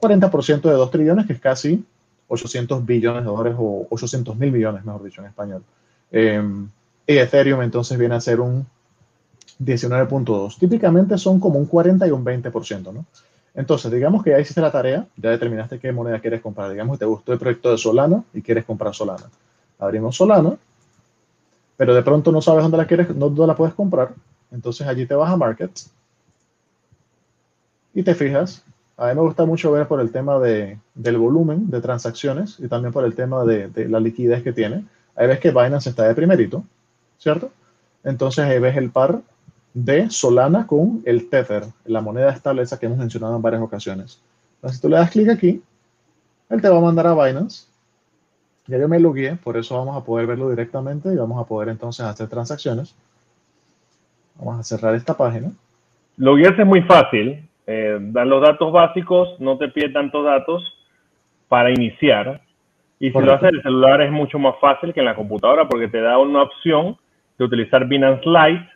[0.00, 1.84] 40% de 2 trillones, que es casi
[2.28, 5.62] 800 billones de dólares o 800 mil millones, mejor dicho, en español.
[6.10, 6.42] Eh,
[7.06, 8.66] y Ethereum entonces viene a ser un
[9.60, 10.58] 19.2.
[10.58, 13.04] Típicamente son como un 40 y un 20%, ¿no?
[13.54, 16.70] Entonces, digamos que ya hiciste la tarea, ya determinaste qué moneda quieres comprar.
[16.70, 19.24] Digamos que te gustó el proyecto de Solana y quieres comprar Solana.
[19.82, 20.56] Abrimos Solana,
[21.76, 24.14] pero de pronto no sabes dónde la quieres, dónde la puedes comprar.
[24.52, 25.72] Entonces allí te vas a Market
[27.92, 28.64] y te fijas.
[28.96, 32.68] A mí me gusta mucho ver por el tema de, del volumen de transacciones y
[32.68, 34.84] también por el tema de, de la liquidez que tiene.
[35.16, 36.62] Ahí ves que Binance está de primerito,
[37.18, 37.50] ¿cierto?
[38.04, 39.20] Entonces ahí ves el par
[39.74, 44.20] de Solana con el Tether, la moneda estable esa que hemos mencionado en varias ocasiones.
[44.56, 45.60] Entonces, si tú le das clic aquí,
[46.50, 47.66] él te va a mandar a Binance.
[48.66, 51.46] Ya yo me lo guié, por eso vamos a poder verlo directamente y vamos a
[51.46, 52.94] poder entonces hacer transacciones.
[54.36, 55.50] Vamos a cerrar esta página.
[56.16, 57.48] Loguearse es muy fácil.
[57.66, 60.62] Eh, dan los datos básicos, no te pide tantos datos
[61.48, 62.40] para iniciar.
[62.98, 65.68] Y si lo haces en el celular es mucho más fácil que en la computadora
[65.68, 66.96] porque te da una opción
[67.36, 68.68] de utilizar Binance Lite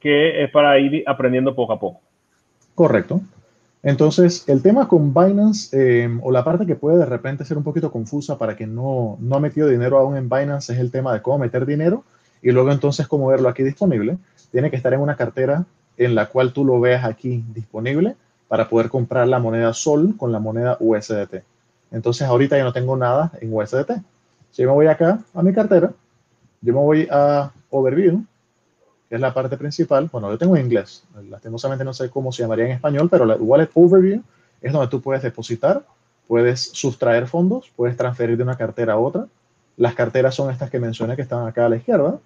[0.00, 2.00] que es para ir aprendiendo poco a poco.
[2.74, 3.20] Correcto.
[3.82, 7.64] Entonces, el tema con Binance, eh, o la parte que puede de repente ser un
[7.64, 11.14] poquito confusa para quien no, no ha metido dinero aún en Binance, es el tema
[11.14, 12.04] de cómo meter dinero
[12.42, 14.18] y luego entonces cómo verlo aquí disponible.
[14.52, 15.64] Tiene que estar en una cartera
[15.96, 18.16] en la cual tú lo veas aquí disponible
[18.48, 21.42] para poder comprar la moneda Sol con la moneda USDT.
[21.90, 23.92] Entonces, ahorita yo no tengo nada en USDT.
[24.50, 25.92] Si yo me voy acá a mi cartera,
[26.60, 28.24] yo me voy a Overview
[29.10, 30.08] es la parte principal.
[30.10, 33.34] Bueno, yo tengo en inglés, lastimosamente no sé cómo se llamaría en español, pero la
[33.34, 34.22] Wallet Overview
[34.62, 35.82] es donde tú puedes depositar,
[36.28, 39.26] puedes sustraer fondos, puedes transferir de una cartera a otra.
[39.76, 42.18] Las carteras son estas que mencioné que están acá a la izquierda.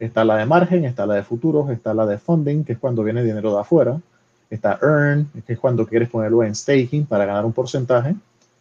[0.00, 3.04] Está la de margen, está la de futuros, está la de funding, que es cuando
[3.04, 4.00] viene dinero de afuera.
[4.50, 8.16] Está earn, que es cuando quieres ponerlo en staking para ganar un porcentaje.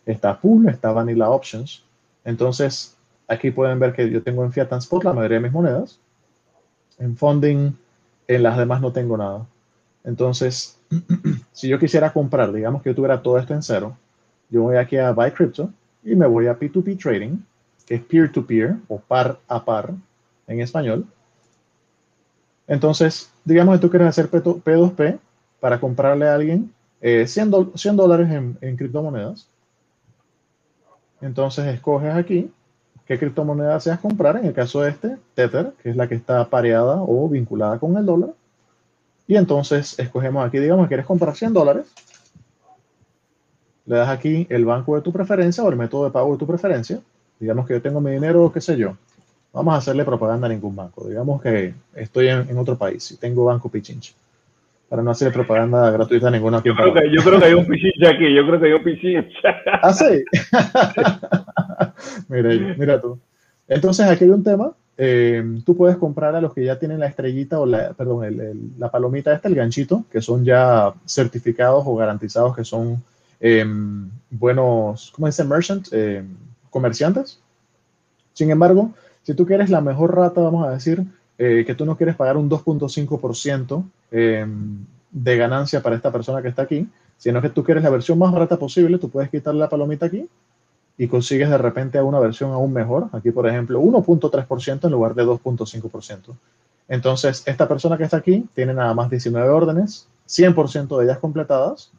[0.05, 1.83] Está pool, está vanilla options.
[2.23, 2.95] Entonces,
[3.27, 5.99] aquí pueden ver que yo tengo en Fiat Transport la mayoría de mis monedas
[6.99, 7.71] en funding,
[8.27, 9.45] en las demás no tengo nada.
[10.03, 10.79] Entonces,
[11.51, 13.97] si yo quisiera comprar, digamos que yo tuviera todo esto en cero,
[14.49, 15.71] yo voy aquí a Buy Crypto
[16.03, 17.37] y me voy a P2P Trading,
[17.85, 19.93] que es peer-to-peer o par a par
[20.47, 21.05] en español.
[22.67, 25.19] Entonces, digamos que tú quieres hacer P2P
[25.59, 29.47] para comprarle a alguien 100, eh, dólares en, en criptomonedas.
[31.21, 32.51] Entonces, escoges aquí
[33.05, 34.37] qué criptomoneda deseas comprar.
[34.37, 37.97] En el caso de este, Tether, que es la que está pareada o vinculada con
[37.97, 38.29] el dólar.
[39.27, 41.85] Y entonces escogemos aquí, digamos, que quieres comprar 100 dólares.
[43.85, 46.47] Le das aquí el banco de tu preferencia o el método de pago de tu
[46.47, 46.99] preferencia.
[47.39, 48.95] Digamos que yo tengo mi dinero, qué sé yo.
[49.51, 51.07] Vamos a hacerle propaganda a ningún banco.
[51.07, 54.13] Digamos que estoy en, otro país y tengo Banco Pichincha.
[54.89, 57.65] Para no hacer propaganda gratuita a ninguna yo creo, que, yo creo que hay un
[57.65, 58.33] Pichincha aquí.
[58.33, 59.61] Yo creo que hay un Pichincha.
[59.81, 60.23] ¿Ah, sí?
[62.27, 63.19] mira, mira tú.
[63.67, 64.73] Entonces, aquí hay un tema.
[64.95, 68.91] Eh, tú puedes comprar a los que ya tienen la estrellita o la, perdón, la
[68.91, 73.03] palomita esta, el ganchito, que son ya certificados o garantizados que son
[73.39, 75.43] em, buenos, ¿cómo dice?
[75.43, 76.27] Merchant, em,
[76.69, 77.39] comerciantes.
[78.33, 78.93] Sin embargo,
[79.23, 81.03] si tú quieres la mejor rata, vamos a decir,
[81.39, 86.49] eh, que tú no quieres pagar un 2.5% em, de ganancia para esta persona que
[86.49, 86.87] está aquí,
[87.17, 90.29] sino que tú quieres la versión más barata posible, tú puedes quitarle la palomita aquí
[90.97, 93.07] y consigues de repente una versión aún mejor.
[93.13, 96.35] Aquí, por ejemplo, 1.3% en lugar de 2.5%.
[96.87, 101.91] Entonces, esta persona que está aquí tiene nada más 19 órdenes, 100% de ellas completadas.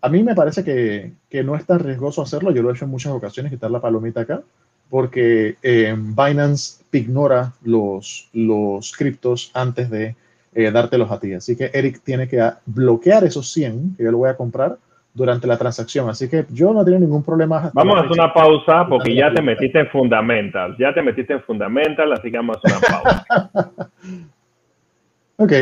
[0.00, 2.50] A mí me parece que, que, no es tan riesgoso hacerlo.
[2.50, 4.42] Yo lo he hecho en muchas ocasiones, quitar la palomita acá,
[4.90, 10.16] porque eh, Binance ignora los, los criptos antes de
[10.54, 11.34] eh, dártelos a ti.
[11.34, 14.78] Así que Eric tiene que bloquear esos 100 que yo lo voy a comprar
[15.16, 16.10] durante la transacción.
[16.10, 17.70] Así que yo no tengo ningún problema.
[17.72, 20.76] Vamos a hacer una pausa porque ya te metiste en Fundamental.
[20.78, 23.90] Ya te metiste en Fundamental, así que vamos a hacer una pausa.
[25.38, 25.52] ok.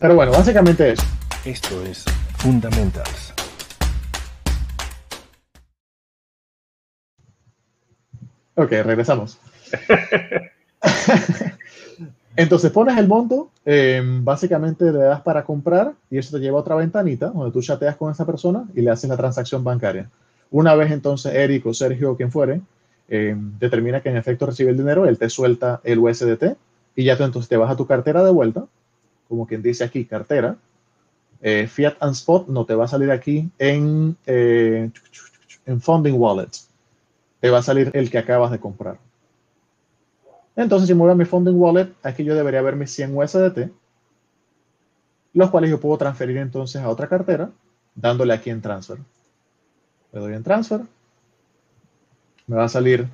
[0.00, 1.02] Pero bueno, básicamente eso.
[1.44, 2.04] Esto es
[2.36, 3.34] Fundamentals.
[8.54, 9.40] Ok, regresamos.
[12.38, 16.60] Entonces pones el monto, em, básicamente le das para comprar y eso te lleva a
[16.60, 20.08] otra ventanita donde tú chateas con esa persona y le haces la transacción bancaria.
[20.50, 22.60] Una vez entonces Eric o Sergio quien fuere
[23.08, 26.56] em, determina que en efecto recibe el dinero, él te suelta el USDT
[26.94, 28.66] y ya tú entonces te vas a tu cartera de vuelta,
[29.28, 30.56] como quien dice aquí, cartera,
[31.40, 34.90] Eh, Fiat and Spot no te va a salir aquí en, eh,
[35.66, 36.50] en Funding Wallet.
[37.40, 38.98] Te va a salir el que acabas de comprar.
[40.58, 43.70] Entonces, si me voy a mi Funding Wallet, aquí yo debería ver mis 100 USDT,
[45.34, 47.50] los cuales yo puedo transferir entonces a otra cartera,
[47.94, 48.98] dándole aquí en Transfer.
[50.12, 50.80] Le doy en Transfer.
[52.48, 53.08] Me va a salir,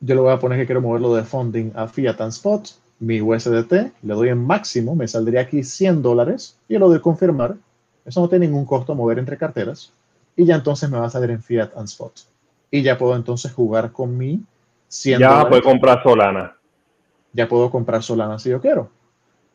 [0.00, 2.66] yo le voy a poner que quiero moverlo de Funding a Fiat and Spot
[2.98, 3.72] mi USDT,
[4.02, 7.56] le doy en máximo, me saldría aquí 100 dólares y lo doy confirmar.
[8.04, 9.92] Eso no tiene ningún costo mover entre carteras.
[10.36, 12.12] Y ya entonces me va a salir en Fiat and Spot.
[12.70, 14.40] Y ya puedo entonces jugar con mi
[14.92, 16.54] 100 Ya puedo comprar Solana.
[17.32, 18.90] Ya puedo comprar Solana si yo quiero.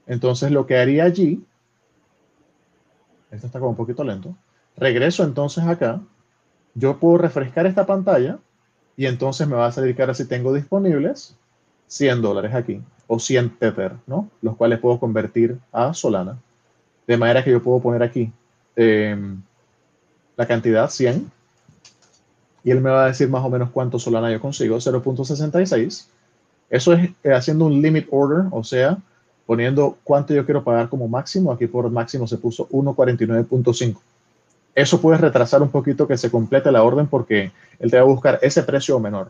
[0.08, 1.46] Entonces lo que haría allí,
[3.30, 4.36] esto está como un poquito lento,
[4.76, 6.02] regreso entonces acá,
[6.74, 8.40] yo puedo refrescar esta pantalla
[8.96, 11.38] y entonces me va a salir que ahora si tengo disponibles
[11.86, 14.30] 100 dólares aquí o 100 Tether, ¿no?
[14.42, 16.40] Los cuales puedo convertir a Solana.
[17.06, 18.32] De manera que yo puedo poner aquí
[18.76, 19.40] em,
[20.36, 21.32] la cantidad 100
[22.68, 26.08] y él me va a decir más o menos cuánto Solana yo consigo, 0.66.
[26.70, 28.98] Eso es eh, haciendo un limit order, o sea,
[29.46, 31.54] poniendo cuánto yo quiero pagar como máximo.
[31.54, 33.96] Aquí por máximo se puso 1.49.5.
[34.76, 38.06] Eso puede retrasar un poquito que se complete la orden porque él te va a
[38.06, 39.30] buscar ese precio menor.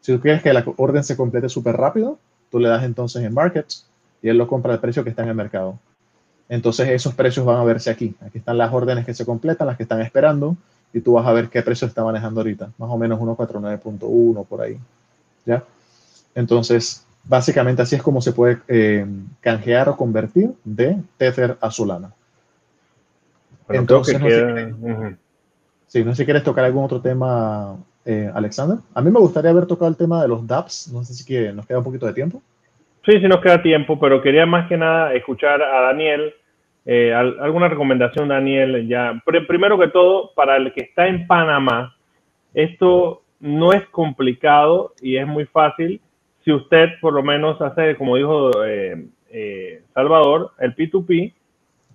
[0.00, 2.20] Si tú quieres que la orden se complete súper rápido,
[2.52, 3.84] tú le das entonces en markets
[4.22, 5.76] y él lo compra al precio que está en el mercado.
[6.48, 8.14] Entonces esos precios van a verse aquí.
[8.24, 10.56] Aquí están las órdenes que se completan, las que están esperando,
[10.96, 12.70] y tú vas a ver qué precio está manejando ahorita.
[12.78, 14.78] Más o menos 149.1 por ahí.
[15.44, 15.62] ¿Ya?
[16.34, 19.04] Entonces, básicamente así es como se puede eh,
[19.42, 22.12] canjear o convertir de Tether a Solana.
[23.68, 24.26] Entonces, no,
[25.86, 27.76] sé, no sé si quieres tocar algún otro tema
[28.06, 28.78] eh, Alexander.
[28.94, 30.90] A mí me gustaría haber tocado el tema de los DApps.
[30.94, 32.40] No sé si que nos queda un poquito de tiempo.
[33.04, 36.32] Sí, sí nos queda tiempo, pero quería más que nada escuchar a Daniel.
[36.88, 39.20] Eh, alguna recomendación, Daniel, ya.
[39.48, 41.96] primero que todo, para el que está en Panamá,
[42.54, 46.00] esto no es complicado y es muy fácil.
[46.44, 51.34] Si usted por lo menos hace, como dijo eh, Salvador, el P2P,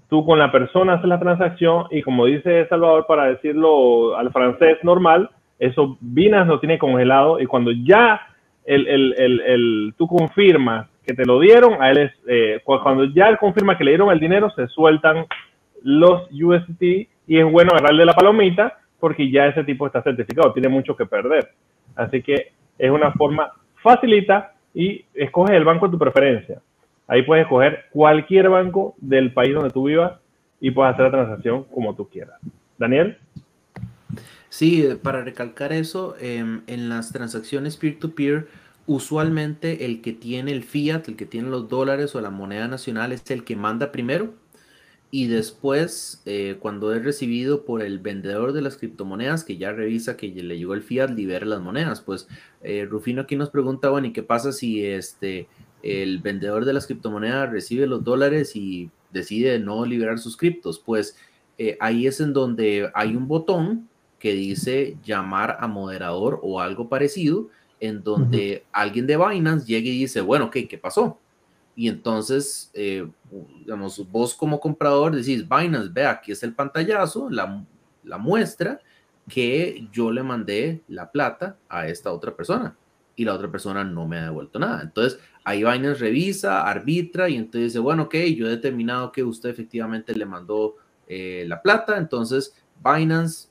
[0.10, 4.78] tú con la persona haces la transacción y como dice Salvador, para decirlo al francés
[4.84, 8.20] normal, eso Binance lo tiene congelado y cuando ya
[8.66, 13.28] el, el, el, tú confirmas que te lo dieron, a él es, eh, cuando ya
[13.28, 15.26] él confirma que le dieron el dinero, se sueltan
[15.84, 20.70] los UST y es bueno agarrarle la palomita porque ya ese tipo está certificado, tiene
[20.70, 21.50] mucho que perder.
[21.96, 26.62] Así que es una forma facilita y escoge el banco de tu preferencia.
[27.08, 30.14] Ahí puedes escoger cualquier banco del país donde tú vivas
[30.62, 32.40] y puedes hacer la transacción como tú quieras.
[32.78, 33.18] Daniel.
[34.50, 38.48] Sí, eh, para recalcar eso, em, en las transacciones peer-to-peer,
[38.94, 43.12] usualmente el que tiene el fiat, el que tiene los dólares o la moneda nacional
[43.12, 44.34] es el que manda primero
[45.14, 50.16] y después, eh, cuando es recibido por el vendedor de las criptomonedas, que ya revisa
[50.16, 52.00] que le llegó el fiat, libera las monedas.
[52.00, 52.30] Pues
[52.62, 55.50] eh, Rufino aquí nos pregunta, bueno, ¿y qué pasa si este,
[55.84, 60.80] el vendedor de las criptomonedas recibe los dólares y decide no liberar sus criptos?
[60.80, 61.18] Pues
[61.80, 63.88] ahí es en donde hay un botón
[64.18, 67.50] que dice llamar a moderador o algo parecido,
[67.82, 71.20] en donde alguien de Binance llegue y dice, bueno, ok, ¿qué pasó?
[71.76, 73.10] Y entonces, eh,
[73.60, 77.66] digamos, vos como comprador decís, Binance, ve, aquí es el pantallazo, la,
[78.04, 78.80] la muestra
[79.28, 82.78] que yo le mandé la plata a esta otra persona
[83.16, 84.84] y la otra persona no me ha devuelto nada.
[84.84, 89.50] Entonces, ahí Binance revisa, arbitra y entonces dice, bueno, ok, yo he determinado que usted
[89.50, 90.76] efectivamente le mandó
[91.08, 92.54] eh, la plata, entonces
[92.84, 93.50] Binance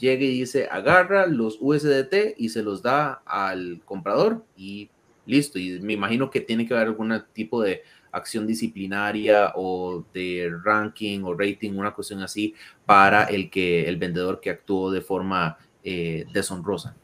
[0.00, 4.90] llega y dice, agarra los USDT y se los da al comprador y
[5.26, 5.58] listo.
[5.58, 7.82] Y me imagino que tiene que haber algún tipo de
[8.12, 12.54] acción disciplinaria o de ranking o rating, una cuestión así,
[12.86, 16.96] para el que el vendedor que actuó de forma eh, deshonrosa.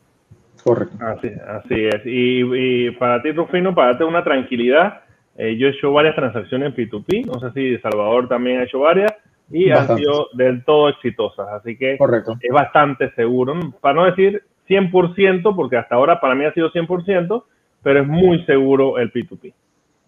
[0.65, 0.97] Correcto.
[1.01, 2.03] Así, es.
[2.05, 5.03] Y, para ti, Rufino, para darte una tranquilidad,
[5.37, 8.81] eh, yo he hecho varias transacciones en P2P, no sé si Salvador también ha hecho
[8.81, 9.13] varias,
[9.51, 11.49] y han sido del todo exitosas.
[11.49, 16.53] Así que es bastante seguro, para no decir 100%, porque hasta ahora para mí ha
[16.53, 17.45] sido 100%,
[17.83, 19.53] pero es muy seguro el P2P.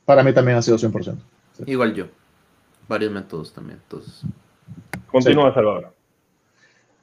[0.04, 1.16] Para mí también ha sido 100%.
[1.66, 2.06] Igual yo.
[2.88, 3.78] Varios métodos también.
[3.82, 4.24] Entonces.
[5.10, 5.92] Continúa, Salvador.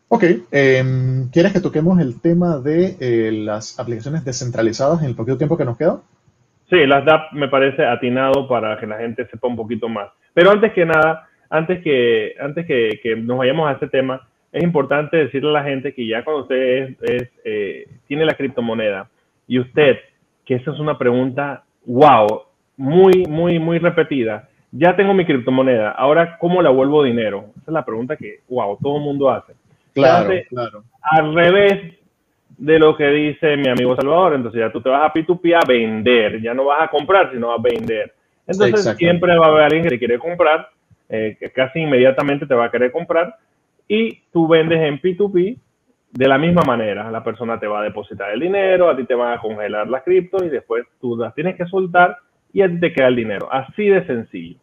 [0.07, 5.37] Ok, em, ¿quieres que toquemos el tema de eh, las aplicaciones descentralizadas en el poquito
[5.37, 6.01] tiempo que nos queda?
[6.69, 10.09] Sí, las DAP me parece atinado para que la gente sepa un poquito más.
[10.33, 15.17] Pero antes que nada, antes que, antes que, nos vayamos a este tema, es importante
[15.17, 19.09] decirle a la gente que ya cuando usted es, eh, tiene la criptomoneda
[19.47, 19.97] y usted,
[20.45, 22.43] que esa es una pregunta, wow,
[22.77, 27.45] muy, muy, muy repetida, ya tengo mi criptomoneda, ahora ¿cómo la vuelvo dinero?
[27.57, 29.53] Esa es la pregunta que, wow, todo el mundo hace.
[29.93, 30.83] Claro, claro.
[31.01, 31.95] Al revés
[32.57, 35.67] de lo que dice mi amigo Salvador, entonces ya tú te vas a P2P a
[35.67, 38.13] vender, ya no vas a comprar, sino a vender.
[38.47, 40.69] Entonces siempre va a haber alguien que te quiere comprar,
[41.09, 43.35] eh, que casi inmediatamente te va a querer comprar
[43.87, 45.57] y tú vendes en P2P
[46.11, 47.11] de la misma manera.
[47.11, 50.03] La persona te va a depositar el dinero, a ti te van a congelar las
[50.03, 52.17] cripto y después tú las tienes que soltar
[52.53, 53.51] y a ti te queda el dinero.
[53.51, 54.57] Así de sencillo.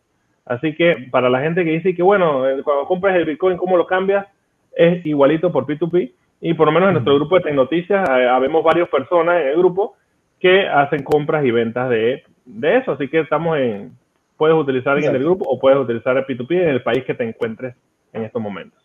[0.44, 3.76] Así que para la gente que dice que, bueno, eh, cuando compras el Bitcoin, ¿cómo
[3.76, 4.26] lo cambias?
[4.74, 6.12] Es igualito por P2P.
[6.40, 9.56] Y por lo menos en nuestro grupo de Tecnoticias, eh, habemos varias personas en el
[9.58, 9.94] grupo
[10.40, 12.92] que hacen compras y ventas de, de eso.
[12.92, 13.92] Así que estamos en,
[14.36, 17.28] puedes utilizar en el grupo o puedes utilizar el P2P en el país que te
[17.28, 17.74] encuentres
[18.12, 18.80] en estos momentos.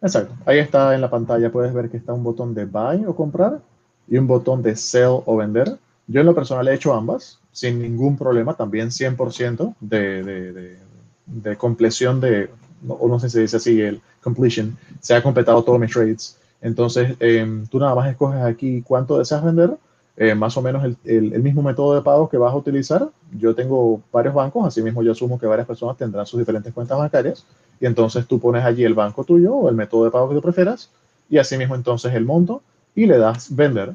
[0.00, 0.34] Exacto.
[0.46, 3.60] Ahí está en la pantalla, puedes ver que está un botón de buy o comprar
[4.08, 5.76] y un botón de sell o vender.
[6.06, 10.78] Yo en lo personal he hecho ambas sin ningún problema, también 100% de, de, de,
[11.26, 12.48] de compleción de,
[12.86, 16.38] o no sé si se dice así, el completion, se ha completado todos mis trades.
[16.60, 19.76] Entonces, em, tú nada más escoges aquí cuánto deseas vender,
[20.20, 23.08] eh, más o menos el, el, mismo método de pago que vas a utilizar.
[23.38, 26.98] Yo tengo varios bancos, así mismo yo asumo que varias personas tendrán sus diferentes cuentas
[26.98, 27.46] bancarias
[27.78, 30.42] y entonces tú pones allí el banco tuyo o el método de pago que tú
[30.42, 30.90] prefieras
[31.30, 32.62] y así mismo entonces el monto
[32.96, 33.94] y le das vender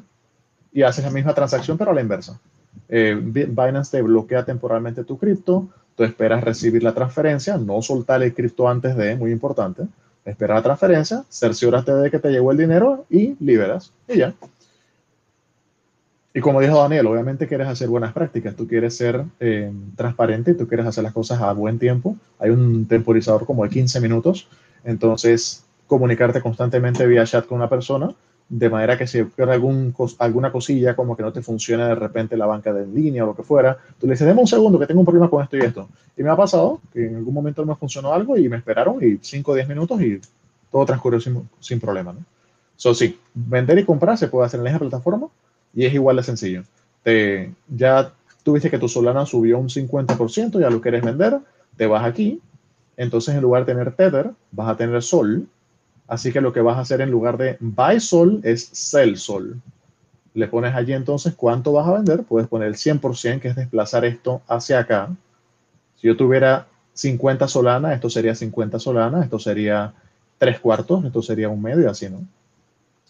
[0.72, 2.40] y haces la misma transacción pero a la inversa.
[2.88, 8.32] Eh, Binance te bloquea temporalmente tu cripto, tú esperas recibir la transferencia, no soltar el
[8.32, 9.82] cripto antes de, muy importante,
[10.24, 14.34] espera la transferencia, cerciórate de que te llegó el dinero y liberas y ya.
[16.36, 20.66] Y como dijo Daniel, obviamente quieres hacer buenas prácticas, tú quieres ser eh, transparente, tú
[20.66, 22.16] quieres hacer las cosas a buen tiempo.
[22.40, 24.48] Hay un temporizador como de 15 minutos,
[24.82, 28.12] entonces comunicarte constantemente vía chat con una persona,
[28.48, 32.46] de manera que si algún, alguna cosilla, como que no te funciona de repente la
[32.46, 35.00] banca de línea o lo que fuera, tú le dices, deme un segundo que tengo
[35.00, 35.88] un problema con esto y esto.
[36.16, 38.96] Y me ha pasado que en algún momento no me funcionó algo y me esperaron
[39.00, 40.20] y 5 o 10 minutos y
[40.72, 42.12] todo transcurrió sin, sin problema.
[42.12, 42.24] ¿no?
[42.74, 45.28] So, sí, vender y comprar se puede hacer en esa plataforma
[45.74, 46.62] y es igual de sencillo.
[47.02, 48.12] Te, ya
[48.42, 51.38] tuviste que tu Solana subió un 50%, ya lo quieres vender,
[51.76, 52.40] te vas aquí.
[52.96, 55.48] Entonces, en lugar de tener Tether, vas a tener Sol.
[56.06, 59.60] Así que lo que vas a hacer en lugar de buy Sol es sell Sol.
[60.34, 62.22] Le pones allí entonces cuánto vas a vender.
[62.24, 65.10] Puedes poner el 100%, que es desplazar esto hacia acá.
[65.96, 69.94] Si yo tuviera 50 Solana, esto sería 50 Solana, esto sería
[70.38, 72.20] 3 cuartos, esto sería un medio, así, ¿no?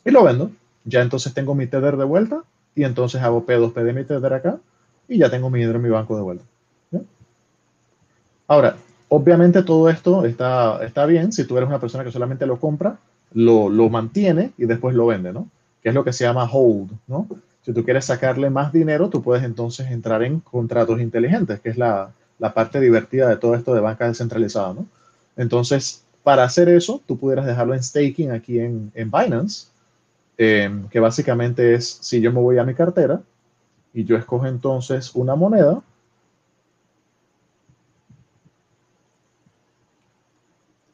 [0.04, 0.50] Y lo vendo.
[0.84, 2.42] Ya entonces tengo mi Tether de vuelta
[2.74, 4.58] y entonces hago P2P de mi Tether acá
[5.08, 6.44] y ya tengo mi dinero en mi banco de vuelta.
[8.46, 8.76] Ahora,
[9.08, 12.98] obviamente todo esto está, está bien si tú eres una persona que solamente lo compra,
[13.32, 15.48] lo, lo mantiene y después lo vende, ¿no?
[15.82, 17.26] Que es lo que se llama hold, ¿no?
[17.62, 21.78] Si tú quieres sacarle más dinero, tú puedes entonces entrar en contratos inteligentes, que es
[21.78, 24.86] la, la parte divertida de todo esto de banca descentralizada, ¿no?
[25.36, 29.68] Entonces, para hacer eso, tú pudieras dejarlo en staking aquí en, en Binance
[30.36, 33.22] eh, que básicamente es si yo me voy a mi cartera
[33.92, 35.82] y yo escojo entonces una moneda,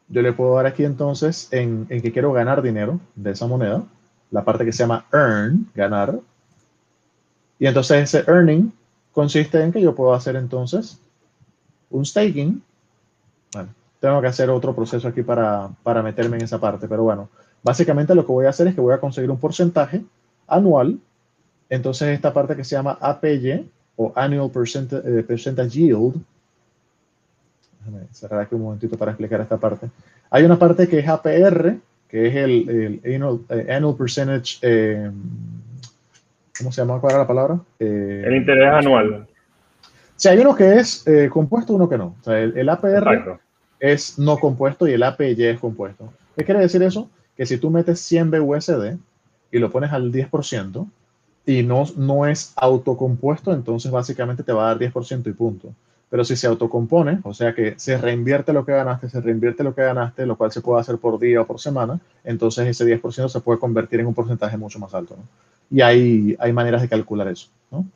[0.09, 3.85] yo le puedo dar aquí entonces en, en, que quiero ganar dinero de esa moneda,
[4.31, 6.21] la parte que se llama earn, ganar.
[7.59, 8.73] Y entonces ese earning
[9.13, 10.99] consiste en que yo puedo hacer entonces
[11.91, 12.63] un staking.
[13.53, 13.69] Bueno,
[14.01, 17.29] tengo que hacer otro proceso aquí para, para meterme en esa parte, pero bueno,
[17.63, 20.03] Básicamente lo que voy a hacer es que voy a conseguir un porcentaje
[20.47, 20.99] anual.
[21.69, 26.17] Entonces esta parte que se llama APY o Annual eh, Percentage, Yield.
[27.79, 29.89] Déjame cerrar aquí un momentito para explicar esta parte.
[30.31, 31.77] Hay una parte que es APR,
[32.09, 34.59] que es el, annual, eh, Percentage.
[34.63, 35.11] Eh,
[36.59, 37.01] ¿Cómo se llama?
[37.01, 37.61] ¿Cuál era la palabra?
[37.79, 39.27] el interés anual.
[40.17, 42.17] Sí, hay uno que es compuesto, uno que no.
[42.21, 43.39] O sea, el, APR
[43.79, 46.13] es no compuesto y el APY es compuesto.
[46.37, 47.09] ¿Qué quiere decir eso?
[47.41, 48.99] Que si tú metes 100 BUSD
[49.51, 50.87] y lo pones al 10%
[51.47, 55.73] y no, no es autocompuesto, entonces básicamente te va a dar 10% y punto.
[56.11, 59.75] Pero si se autocompone, o sea que se reinvierte lo que ganaste, se reinvierte lo
[59.75, 63.31] que ganaste, lo cual se puede hacer por día o por semana, entonces ese 10%
[63.31, 65.17] se puede convertir en un porcentaje mucho más alto.
[65.17, 65.23] ¿no?
[65.71, 67.49] Y hay, hay maneras de calcular eso.
[67.71, 67.87] ¿no?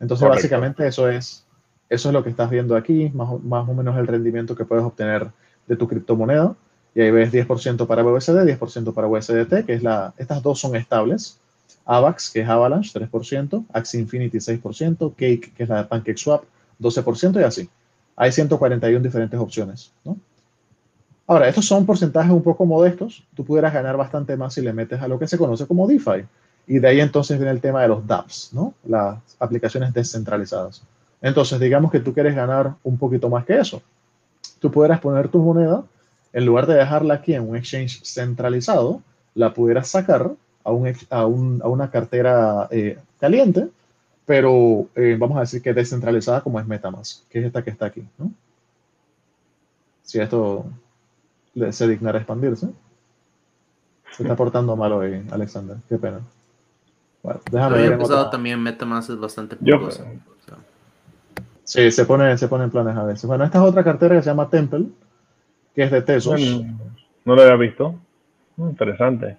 [0.00, 0.44] Entonces, Correcto.
[0.44, 1.44] básicamente eso es,
[1.90, 4.82] eso es lo que estás viendo aquí, más, más o menos el rendimiento que puedes
[4.82, 5.30] obtener
[5.66, 6.56] de tu criptomoneda.
[6.94, 10.76] Y ahí ves 10% para BUSD, 10% para USDT, que es la, estas dos son
[10.76, 11.38] estables.
[11.84, 16.44] AVAX, que es Avalanche, 3%, Axie Infinity, 6%, Cake, que es la de PancakeSwap,
[16.80, 17.68] 12% y así.
[18.14, 20.16] Hay 141 diferentes opciones, ¿no?
[21.26, 23.24] Ahora, estos son porcentajes un poco modestos.
[23.34, 26.26] Tú pudieras ganar bastante más si le metes a lo que se conoce como DeFi.
[26.66, 28.74] Y de ahí entonces viene el tema de los dApps, ¿no?
[28.84, 30.82] Las aplicaciones descentralizadas.
[31.20, 33.80] Entonces, digamos que tú quieres ganar un poquito más que eso.
[34.58, 35.84] Tú pudieras poner tu moneda,
[36.32, 39.02] en lugar de dejarla aquí en un exchange centralizado,
[39.34, 40.32] la pudieras sacar
[40.64, 41.26] a, un, a,
[41.68, 43.68] una cartera eh, caliente,
[44.26, 47.86] pero eh, vamos a decir que descentralizada como es Metamask, que es esta que está
[47.86, 48.06] aquí.
[48.18, 48.32] ¿no?
[50.02, 50.66] Si esto
[51.70, 52.68] se dignara expandirse.
[54.16, 55.76] Se está portando mal hoy, Alexander.
[55.88, 56.20] Qué pena.
[57.22, 58.00] Bueno, déjame ver.
[58.00, 58.30] Otra...
[58.30, 60.04] también Metamask es bastante peligroso.
[61.64, 63.24] Sí, se pone, se pone en planes a veces.
[63.24, 64.86] Bueno, esta es otra cartera que se llama Temple,
[65.74, 66.40] que es de Tesos.
[67.24, 67.94] no lo había visto.
[68.56, 69.36] Interesante.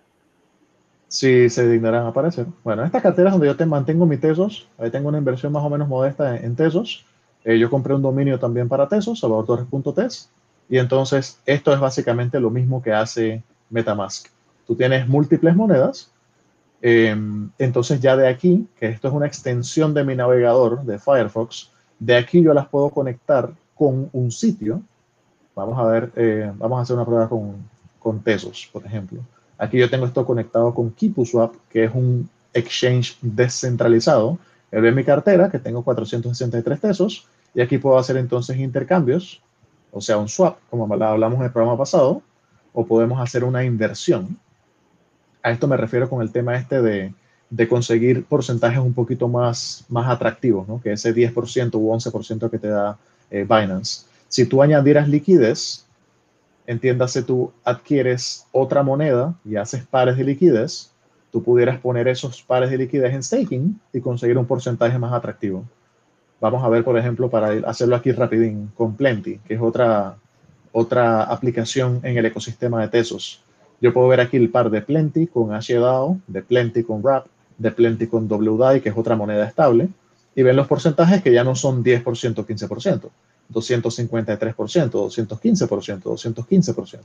[1.07, 2.47] Sí, se dignarán a aparecer.
[2.63, 5.69] Bueno, estas carteras donde yo te mantengo mi Tesos, ahí tengo una inversión más o
[5.69, 7.05] menos modesta en, Tesos.
[7.45, 10.31] Eh, yo compré un dominio también para Tesos, salvadortorres.tes.
[10.69, 14.27] Y entonces esto es básicamente lo mismo que hace Metamask.
[14.65, 16.11] Tú tienes múltiples monedas.
[16.81, 21.71] Em, entonces ya de aquí, que esto es una extensión de mi navegador de Firefox,
[21.99, 24.81] de aquí yo las puedo conectar con un sitio.
[25.55, 27.55] Vamos a ver, eh, vamos a hacer una prueba con,
[27.99, 29.21] con Tesos, por ejemplo.
[29.57, 34.37] Aquí yo tengo esto conectado con KeePuSwap, que es un exchange descentralizado.
[34.71, 39.41] Él ve mi cartera, que tengo 463 pesos, y aquí puedo hacer entonces intercambios
[39.93, 42.23] o sea, un swap, como hablamos en el programa pasado,
[42.73, 44.37] o podemos hacer una inversión.
[45.43, 47.13] A esto me refiero con el tema este de,
[47.51, 50.81] de conseguir porcentajes un poquito más, más atractivos, ¿no?
[50.81, 52.97] que ese 10% u 11% que te da
[53.29, 54.07] eh, Binance.
[54.33, 55.85] Si tú añadieras liquidez,
[56.65, 60.89] entiéndase tú adquieres otra moneda y haces pares de liquidez,
[61.31, 65.65] tú pudieras poner esos pares de liquidez en staking y conseguir un porcentaje más atractivo.
[66.41, 70.17] Vamos a ver, por ejemplo, para hacerlo aquí rapidín, con Plenty, que es otra,
[70.71, 73.43] otra aplicación en el ecosistema de Tesos.
[73.81, 77.27] Yo puedo ver aquí el par de Plenty con HDAO, de Plenty con Wrap,
[77.59, 79.89] de Plenty con WDAI, que es otra moneda estable,
[80.33, 83.09] y ven los porcentajes que ya no son 10%, 15%,
[83.51, 86.99] 253%, 215%, 215%.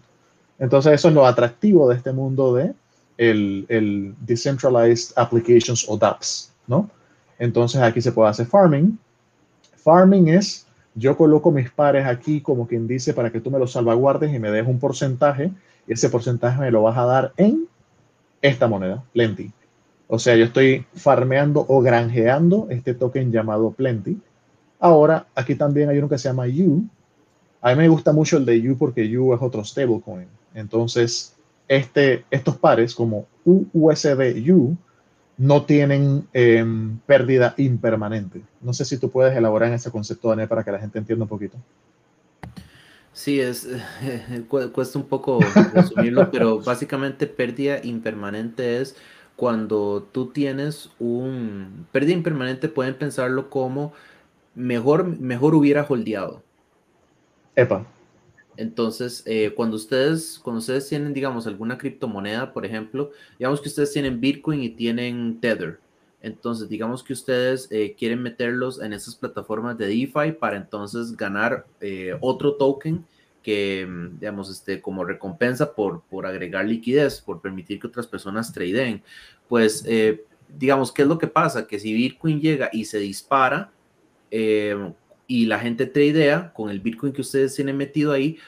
[0.59, 2.75] Entonces eso es lo atractivo de este mundo de
[3.17, 6.91] el, el Decentralized Applications o DApps, ¿no?
[7.39, 8.99] Entonces aquí se puede hacer farming,
[9.89, 13.73] Farming es, yo coloco mis pares aquí como quien dice para que tú me los
[13.73, 15.51] salvaguardes y me des un porcentaje
[15.87, 17.67] y ese porcentaje me lo vas a dar en
[18.43, 19.51] esta moneda, Plenty.
[20.09, 24.19] O sea, yo estoy farmeando o granjeando este token llamado Plenty.
[24.81, 26.85] Ahora, aquí también hay uno que se llama U.
[27.61, 30.29] A mí me gusta mucho el de U porque U es otro stablecoin.
[30.55, 31.35] Entonces,
[31.67, 34.77] este, estos pares como USD U
[35.37, 38.43] no tienen em, pérdida impermanente.
[38.61, 41.25] No sé si tú puedes elaborar en ese concepto, Daniel, para que la gente entienda
[41.25, 41.57] un poquito.
[43.13, 43.69] Sí, es,
[44.49, 45.41] cuesta un poco
[45.73, 48.97] resumirlo, pero básicamente pérdida impermanente es
[49.37, 51.87] cuando tú tienes un...
[51.93, 53.93] Pérdida impermanente pueden pensarlo como
[54.55, 56.43] mejor, mejor hubiera holdeado.
[57.55, 57.87] Epa.
[58.59, 63.93] Entonces, eh, cuando, ustedes, cuando ustedes tienen, digamos, alguna criptomoneda, por ejemplo, digamos que ustedes
[63.93, 65.79] tienen Bitcoin y tienen Tether.
[66.21, 71.67] Entonces, digamos que ustedes eh, quieren meterlos en esas plataformas de DeFi para entonces ganar
[71.81, 73.05] eh, otro token
[73.45, 78.53] que, mm, digamos, este, como recompensa por, por agregar liquidez, por permitir que otras personas
[78.53, 79.05] tradeen.
[79.49, 79.85] Pues,
[80.49, 81.65] digamos, ¿qué es lo que pasa?
[81.65, 83.71] Que si Bitcoin llega y se dispara,
[84.31, 88.39] y la gente tradea con el Bitcoin que ustedes tienen metido ahí,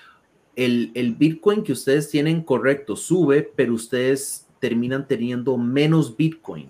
[0.56, 6.68] el, el Bitcoin que ustedes tienen correcto sube, pero ustedes terminan teniendo menos Bitcoin.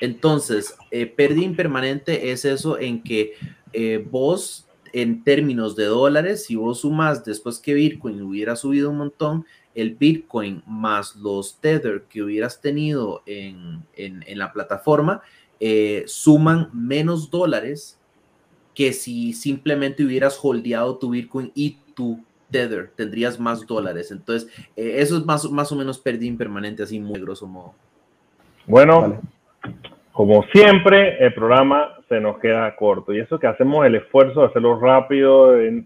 [0.00, 3.34] Entonces, eh, pérdida impermanente es eso en que
[3.72, 8.98] eh, vos, en términos de dólares, si vos sumas después que Bitcoin hubiera subido un
[8.98, 15.20] montón, el Bitcoin más los Tether que hubieras tenido en, en, la plataforma,
[15.60, 17.95] eh, suman menos dólares
[18.76, 24.12] que si simplemente hubieras holdeado tu Bitcoin y tu Tether, tendrías más dólares.
[24.12, 27.72] Entonces, eh, eso es más, más o menos pérdida impermanente, así muy grosso modo.
[28.66, 29.20] Bueno,
[30.12, 34.46] como siempre, el programa se nos queda corto y eso que hacemos el esfuerzo de
[34.48, 35.82] hacerlo rápido es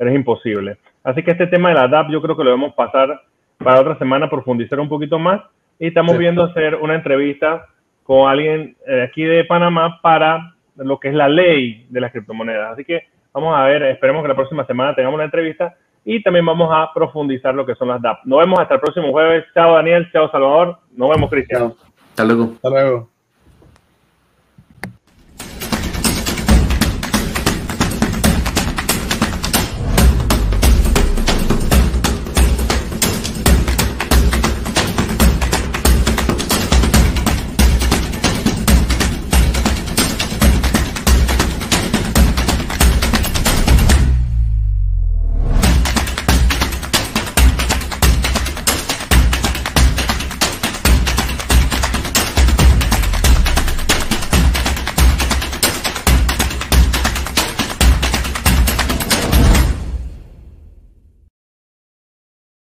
[0.00, 0.78] imposible.
[1.02, 3.20] Así que este tema de la DAP yo creo que lo debemos pasar
[3.58, 5.42] para otra semana, profundizar un poquito más
[5.78, 7.66] y estamos viendo hacer una entrevista
[8.04, 12.72] con alguien eh, aquí de Panamá para lo que es la ley de las criptomonedas.
[12.72, 13.02] Así que
[13.32, 16.92] vamos a ver, esperemos que la próxima semana tengamos la entrevista y también vamos a
[16.94, 18.24] profundizar lo que son las DAP.
[18.24, 19.44] Nos vemos hasta el próximo jueves.
[19.54, 21.72] Chao Daniel, chao Salvador, nos vemos Cristian.
[22.10, 22.52] Hasta luego.
[22.54, 23.17] Hasta luego.